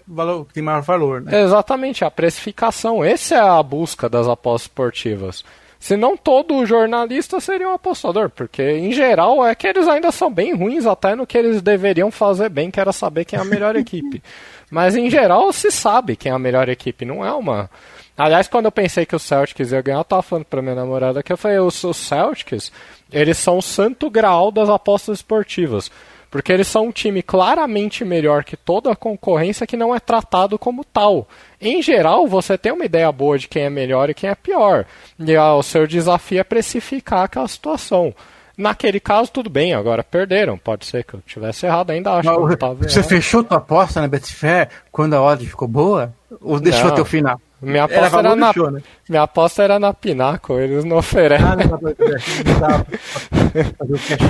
[0.08, 1.42] valor, tem maior valor, né?
[1.44, 3.04] Exatamente, a precificação.
[3.04, 5.44] Essa é a busca das apostas esportivas.
[5.80, 10.54] Senão todo jornalista seria um apostador, porque em geral é que eles ainda são bem
[10.54, 13.76] ruins até no que eles deveriam fazer bem, que era saber quem é a melhor
[13.78, 14.22] equipe.
[14.70, 17.70] Mas em geral se sabe quem é a melhor equipe, não é uma.
[18.18, 21.24] Aliás, quando eu pensei que o Celtics ia ganhar, eu tava falando pra minha namorada
[21.24, 22.70] que eu falei, os, os Celtics,
[23.10, 25.90] eles são o santo graal das apostas esportivas.
[26.30, 30.60] Porque eles são um time claramente melhor que toda a concorrência que não é tratado
[30.60, 31.28] como tal.
[31.60, 34.86] Em geral, você tem uma ideia boa de quem é melhor e quem é pior.
[35.18, 38.14] E ah, o seu desafio é precificar aquela situação.
[38.56, 40.58] Naquele caso, tudo bem, agora perderam.
[40.58, 43.10] Pode ser que eu tivesse errado, ainda acho que eu não tava Você errado.
[43.10, 46.14] fechou tua aposta na Betfair quando a odd ficou boa?
[46.42, 46.92] Ou deixou Não.
[46.92, 47.40] até o final?
[47.62, 48.82] Minha Era aposta era, valor, na, deixou, né?
[49.10, 51.46] minha aposta era na Pinaco, eles não oferecem.
[51.46, 51.80] Ah, não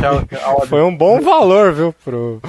[0.02, 0.66] não a.
[0.68, 2.42] Foi um bom valor, viu, pro.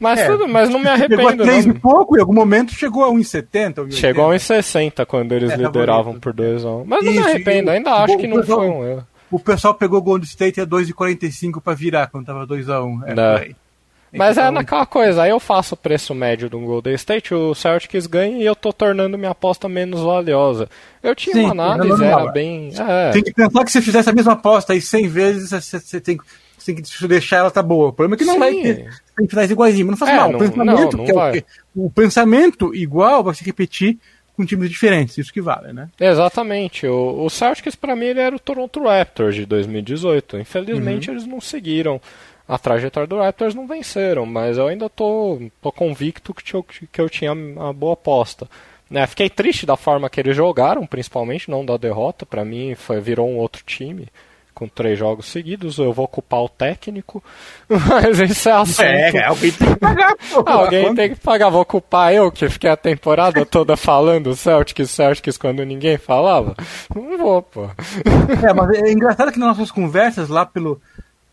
[0.00, 0.26] mas, É.
[0.26, 1.44] tudo, mas não me Chegou a arrependo.
[1.44, 1.74] 3 não.
[1.74, 3.74] e pouco e em algum momento chegou a 1,70.
[3.84, 3.92] 1,80.
[3.92, 7.28] Chegou a 1,60 quando eles É, lideravam por 2 a 1 Mas não me Isso,
[7.28, 9.06] arrependo, e ainda acho o que não pessoal- foi um erro.
[9.30, 13.02] O pessoal pegou o Golden State a 2,45 pra virar quando tava 2x1.
[13.06, 13.38] É, Não.
[13.38, 13.54] por
[14.12, 17.34] Mas é Então, naquela coisa, aí eu faço o preço médio de um Golden State,
[17.34, 20.68] o Celtics ganha e eu tô tornando minha aposta menos valiosa.
[21.02, 22.32] Eu tinha Sim, uma é análise, era é.
[22.32, 22.72] bem.
[22.78, 26.18] É, Tem que pensar que se fizer essa mesma aposta aí 100 vezes, você, tem,
[26.56, 27.88] você tem que deixar ela tá boa.
[27.88, 28.38] O problema é que não Sim.
[28.40, 28.88] vai ter.
[29.16, 29.86] Tem fazer igualzinho.
[29.86, 30.30] Mas não faz É, mal.
[30.32, 31.42] não- o pensamento, não, não é
[31.76, 33.98] o, o pensamento igual vai se repetir
[34.36, 35.18] com times diferentes.
[35.18, 35.88] Isso que vale, né?
[36.00, 36.86] Exatamente.
[36.86, 40.38] O, o Celtics, pra mim, ele era o Toronto Raptors de 2018.
[40.38, 42.00] Infelizmente, eles não seguiram
[42.48, 47.00] a trajetória do Raptors, não venceram, mas eu ainda tô, tô convicto que, eu- que
[47.00, 48.48] eu tinha uma boa aposta.
[48.90, 52.24] Né, fiquei triste da forma que eles jogaram, principalmente, não da derrota.
[52.24, 54.08] Pra mim, foi, virou um outro time
[54.54, 57.22] com três jogos seguidos, eu vou ocupar o técnico,
[57.68, 58.80] mas isso é assunto.
[58.82, 60.42] É, alguém tem que pagar, pô.
[60.50, 65.36] Alguém tem que pagar, vou ocupar eu, que fiquei a temporada toda falando Celtics, Celtics,
[65.38, 66.56] quando ninguém falava.
[66.92, 67.66] Não vou, pô.
[68.44, 70.80] É, mas é engraçado que nas nossas conversas lá pelo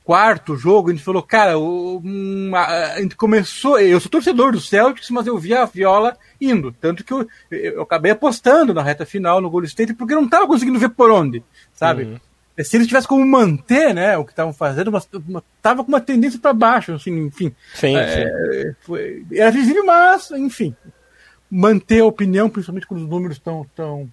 [0.06, 3.80] quarto jogo, a gente falou, cara, o, um, a, gente começou.
[3.80, 6.72] Eu sou torcedor do Celtics, mas eu vi a viola indo.
[6.72, 10.26] Tanto que eu, eu acabei apostando na reta final no Golden State, porque eu não
[10.26, 11.44] estava conseguindo ver por onde,
[11.74, 12.04] sabe?
[12.04, 12.20] Uhum.
[12.64, 16.00] Se eles tivessem como manter né, o que estavam fazendo, mas, mas tava com uma
[16.00, 17.54] tendência para baixo, assim, enfim.
[17.74, 18.76] Sim, É, sim.
[18.82, 20.74] foi- era visível, mas, enfim.
[21.52, 24.10] Manter a opinião, principalmente quando os números estão tão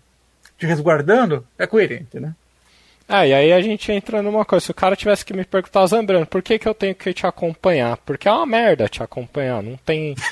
[0.59, 2.35] te resguardando, é coerente, né?
[3.09, 5.87] Ah, e aí a gente entra numa coisa, se o cara tivesse que me perguntar,
[5.87, 7.97] Zambrano, por que, que eu tenho que te acompanhar?
[7.99, 10.15] Porque é uma merda te acompanhar, não tem...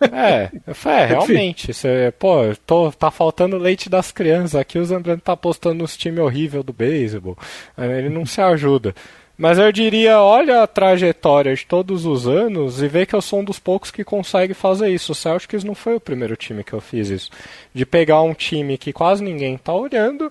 [0.00, 4.84] É, eu falei, é, realmente, você, pô, tô, tá faltando leite das crianças, aqui o
[4.84, 7.36] Zambrano tá postando uns times horríveis do beisebol,
[7.76, 8.94] É, ele não se ajuda.
[9.38, 13.38] Mas eu diria, olha a trajetória de todos os anos e vê que eu sou
[13.38, 15.12] um dos poucos que consegue fazer isso.
[15.12, 17.30] O Celtics não foi o primeiro time que eu fiz isso.
[17.72, 20.28] De pegar um time que quase ninguém tá olhando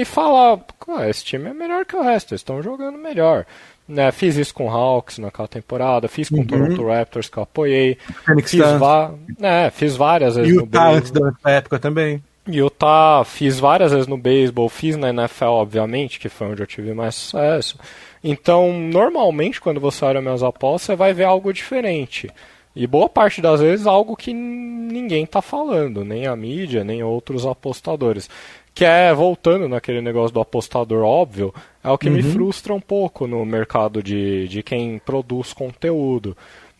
[0.00, 3.46] e falar, "Ah, esse time é melhor que o resto, eles estão jogando melhor.
[3.86, 7.42] Né, fiz isso com o Hawks naquela temporada, fiz com o Toronto Raptors que eu
[7.42, 8.80] apoiei, Phoenix fiz, Suns.
[8.80, 12.22] va é, fiz várias vezes E no antes da época também.
[12.46, 16.92] Utah, fiz várias vezes no beisebol, fiz na NFL, obviamente, que foi onde eu tive
[16.92, 17.78] mais sucesso.
[18.22, 22.30] Então, normalmente, quando você olha minhas apostas, você vai ver algo diferente.
[22.76, 27.46] E boa parte das vezes algo que ninguém está falando, nem a mídia, nem outros
[27.46, 28.28] apostadores.
[28.74, 33.26] Que é, voltando naquele negócio do apostador óbvio, é o que me frustra um pouco
[33.26, 36.36] no mercado de, de quem produz conteúdo.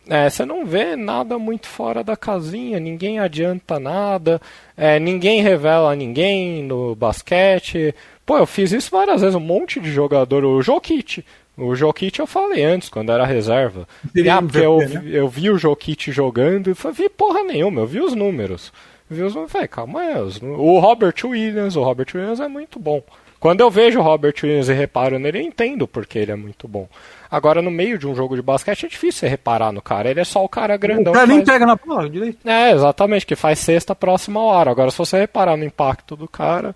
[0.07, 4.39] É, você não vê nada muito fora da casinha, ninguém adianta nada,
[4.77, 7.95] é, ninguém revela ninguém no basquete.
[8.25, 11.23] Pô, eu fiz isso várias vezes, um monte de jogador, o Jokic.
[11.57, 13.87] O Jokic eu falei antes, quando era reserva.
[14.29, 14.85] Ah, porque eu, né?
[14.85, 18.71] vi- eu vi o Jokic jogando e falei, vi porra nenhuma, eu vi os números.
[19.09, 23.01] Vi os falei, calma aí, os o Robert Williams, o Robert Williams é muito bom.
[23.39, 26.67] Quando eu vejo o Robert Williams e reparo nele, eu entendo porque ele é muito
[26.67, 26.87] bom.
[27.29, 30.09] Agora, no meio de um jogo de basquete, é difícil você reparar no cara.
[30.09, 31.11] Ele é só o cara grandão.
[31.11, 32.39] o cara nem faz- pega na bola direito.
[32.47, 34.71] é, exatamente, que faz sexta próxima hora.
[34.71, 36.73] Agora, se você reparar no impacto do cara,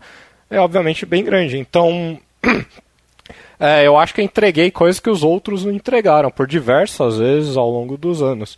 [0.51, 1.57] é obviamente bem grande.
[1.57, 2.19] Então,
[3.59, 7.57] é, eu acho que eu entreguei coisas que os outros não entregaram por diversas vezes
[7.57, 8.57] ao longo dos anos.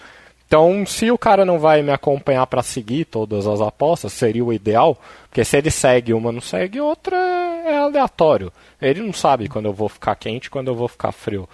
[0.52, 4.52] Então, se o cara não vai me acompanhar para seguir todas as apostas, seria o
[4.52, 4.98] ideal,
[5.30, 8.52] porque se ele segue uma, não segue outra, é aleatório.
[8.82, 11.48] Ele não sabe quando eu vou ficar quente quando eu vou ficar frio.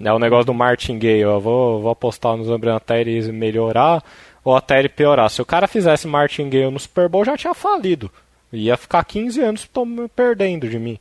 [0.00, 4.02] É o negócio do martingale, eu vou, vou apostar no Zambrano até ele melhorar
[4.42, 5.30] ou até ele piorar.
[5.30, 8.10] Se o cara fizesse martingale no Super Bowl, já tinha falido.
[8.52, 9.70] Ia ficar 15 anos
[10.16, 10.98] perdendo de mim.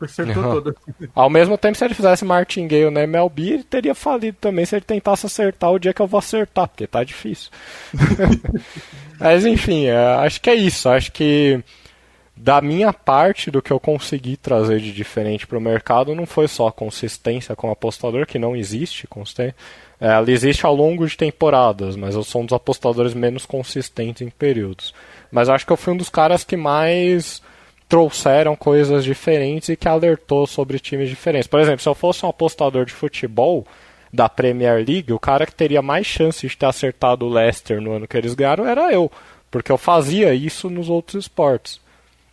[0.00, 0.52] Acertou Não.
[0.52, 0.76] todo.
[1.14, 4.84] Ao mesmo tempo, se ele fizesse martingale na MLB, ele teria falido também se ele
[4.84, 7.50] tentasse acertar o dia que eu vou acertar, porque tá difícil.
[9.18, 10.88] Mas enfim, é, acho que é isso.
[10.88, 11.62] Acho que
[12.36, 16.46] da minha parte, do que eu consegui trazer de diferente para o mercado, não foi
[16.46, 19.56] só a consistência com apostador, que não existe consistência.
[19.98, 24.20] É, ela existe ao longo de temporadas, mas eu sou um dos apostadores menos consistentes
[24.20, 24.92] em períodos.
[25.32, 27.40] Mas acho que eu fui um dos caras que mais
[27.88, 31.46] trouxeram coisas diferentes e que alertou sobre times diferentes.
[31.46, 33.66] Por exemplo, se eu fosse um apostador de futebol
[34.12, 37.92] da Premier League, o cara que teria mais chance de ter acertado o Leicester no
[37.92, 39.10] ano que eles ganharam era eu,
[39.50, 41.80] porque eu fazia isso nos outros esportes.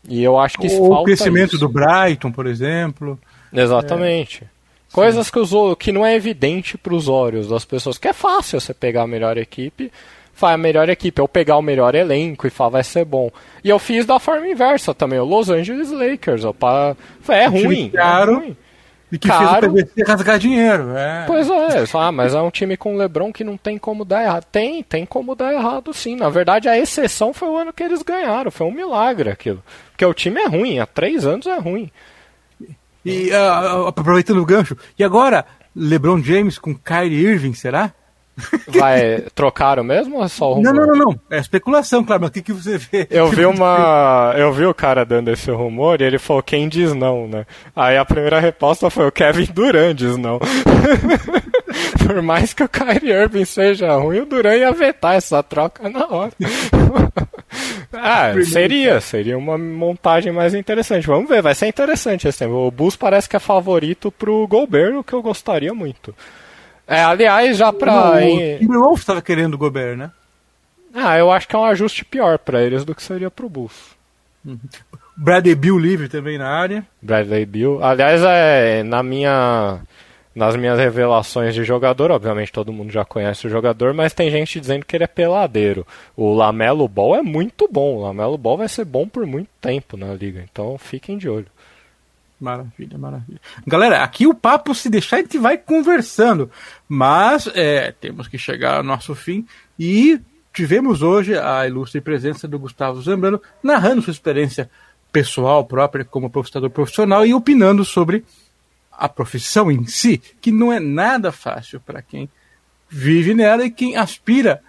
[0.08, 1.60] E eu acho que Ou o crescimento isso.
[1.60, 3.20] do Brighton, por exemplo.
[3.52, 4.44] Exatamente.
[4.92, 7.98] Coisas que, os, que não é evidente para os olhos das pessoas.
[7.98, 9.92] Que é fácil você pegar a melhor equipe,
[10.34, 13.32] falar a melhor equipe, ou pegar o melhor elenco e falar vai ser bom.
[13.64, 16.44] E eu fiz da forma inversa também, o Los Angeles Lakers.
[16.44, 16.56] Eu,
[17.22, 17.92] falei, é ruim.
[17.94, 18.40] é caro.
[18.40, 18.58] ruim.
[19.14, 19.72] E que Caro.
[19.72, 20.98] fez o PVC rasgar dinheiro.
[20.98, 21.26] É.
[21.28, 24.46] Pois é, ah, mas é um time com LeBron que não tem como dar errado.
[24.52, 26.16] Tem, tem como dar errado sim.
[26.16, 28.50] Na verdade, a exceção foi o ano que eles ganharam.
[28.50, 29.64] Foi um milagre aquilo.
[29.92, 31.92] Porque o time é ruim, há três anos é ruim.
[33.06, 34.76] E ah, aproveitando o gancho.
[34.98, 37.94] E agora, LeBron James com Kyrie Irving, será?
[38.68, 40.88] Vai, trocaram mesmo ou é só o Não, rumor?
[40.88, 41.20] não, não, não.
[41.30, 43.08] É especulação, claro, mas o que, que você vê?
[43.10, 44.34] Eu vi uma.
[44.38, 47.46] Eu vi o cara dando esse rumor e ele falou quem diz não, né?
[47.76, 50.40] Aí a primeira resposta foi o Kevin Durant diz não.
[52.06, 56.06] Por mais que o Kyrie Irving seja ruim, o Durant ia vetar essa troca na
[56.08, 56.32] hora.
[57.94, 61.08] ah, seria, seria uma montagem mais interessante.
[61.08, 62.54] Vamos ver, vai ser interessante esse tempo.
[62.54, 66.14] O Bulls parece que é favorito pro Gobert, o que eu gostaria muito.
[66.88, 68.14] É, aliás, já pra.
[68.14, 70.12] o em- Timberwolves estava querendo o Gobert, né?
[70.94, 73.96] Ah, eu acho que é um ajuste pior pra eles do que seria pro Bulls.
[75.16, 76.86] Bradley Bill livre também na área.
[77.02, 77.84] Bradley Bill.
[77.84, 79.80] Aliás, é, na minha,
[80.36, 84.60] nas minhas revelações de jogador, obviamente todo mundo já conhece o jogador, mas tem gente
[84.60, 85.86] dizendo que ele é peladeiro.
[86.16, 87.96] O Lamelo Ball é muito bom.
[87.96, 90.44] O Lamelo Ball vai ser bom por muito tempo na liga.
[90.52, 91.48] Então fiquem de olho.
[92.44, 93.40] Maravilha, maravilha.
[93.66, 96.52] Galera, aqui o papo, se deixar, a gente vai conversando.
[96.90, 99.48] Mas é, temos que chegar ao nosso fim.
[99.80, 100.20] E
[100.52, 104.70] tivemos hoje a ilustre presença do Gustavo Zambrano narrando sua experiência
[105.10, 108.26] pessoal própria como professor profissional e opinando sobre
[108.92, 112.30] a profissão em si, que não é nada fácil para quem
[112.90, 114.62] vive nela e quem aspira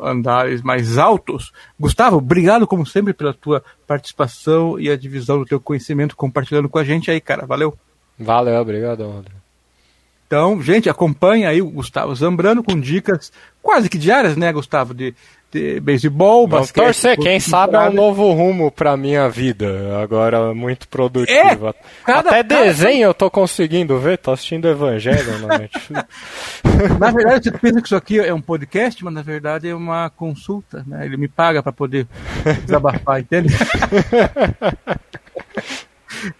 [0.00, 1.52] andares mais altos.
[1.78, 6.78] Gustavo, obrigado como sempre pela tua participação e a divisão do teu conhecimento compartilhando com
[6.78, 7.46] a gente aí, cara.
[7.46, 7.76] Valeu.
[8.18, 9.32] Valeu, obrigado, André.
[10.26, 13.30] Então, gente, acompanha aí o Gustavo Zambrano com dicas
[13.60, 15.16] quase que diárias, né, Gustavo, de, de
[15.80, 16.84] beisebol, basquete.
[16.84, 21.70] torcer, quem sabe é um novo rumo pra minha vida, agora muito produtiva.
[21.70, 26.04] É, cada, Até desenho eu tô conseguindo ver, tô assistindo Evangelho na Netflix.
[26.98, 30.10] Na verdade, você pensa que isso aqui é um podcast, mas na verdade é uma
[30.10, 31.04] consulta, né?
[31.04, 32.06] Ele me paga para poder
[32.64, 33.48] desabafar, entende?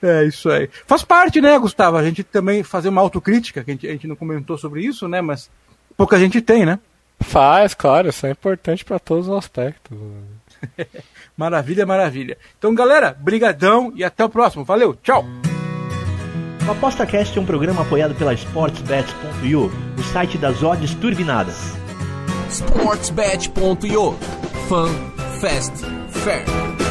[0.00, 0.68] É isso aí.
[0.86, 1.96] Faz parte, né, Gustavo?
[1.96, 5.08] A gente também fazer uma autocrítica, que a gente, a gente não comentou sobre isso,
[5.08, 5.20] né?
[5.20, 5.50] Mas
[5.96, 6.78] pouca gente tem, né?
[7.22, 9.96] Faz, claro, isso é importante para todos os aspectos.
[11.36, 12.36] maravilha, maravilha.
[12.58, 14.64] Então, galera, brigadão e até o próximo.
[14.64, 15.24] Valeu, tchau!
[16.66, 21.76] O ApostaCast é um programa apoiado pela SportsBet.io, o site das odds turbinadas.
[22.48, 24.12] SportsBet.io
[24.68, 24.88] Fun,
[25.40, 26.81] Fast, Fair.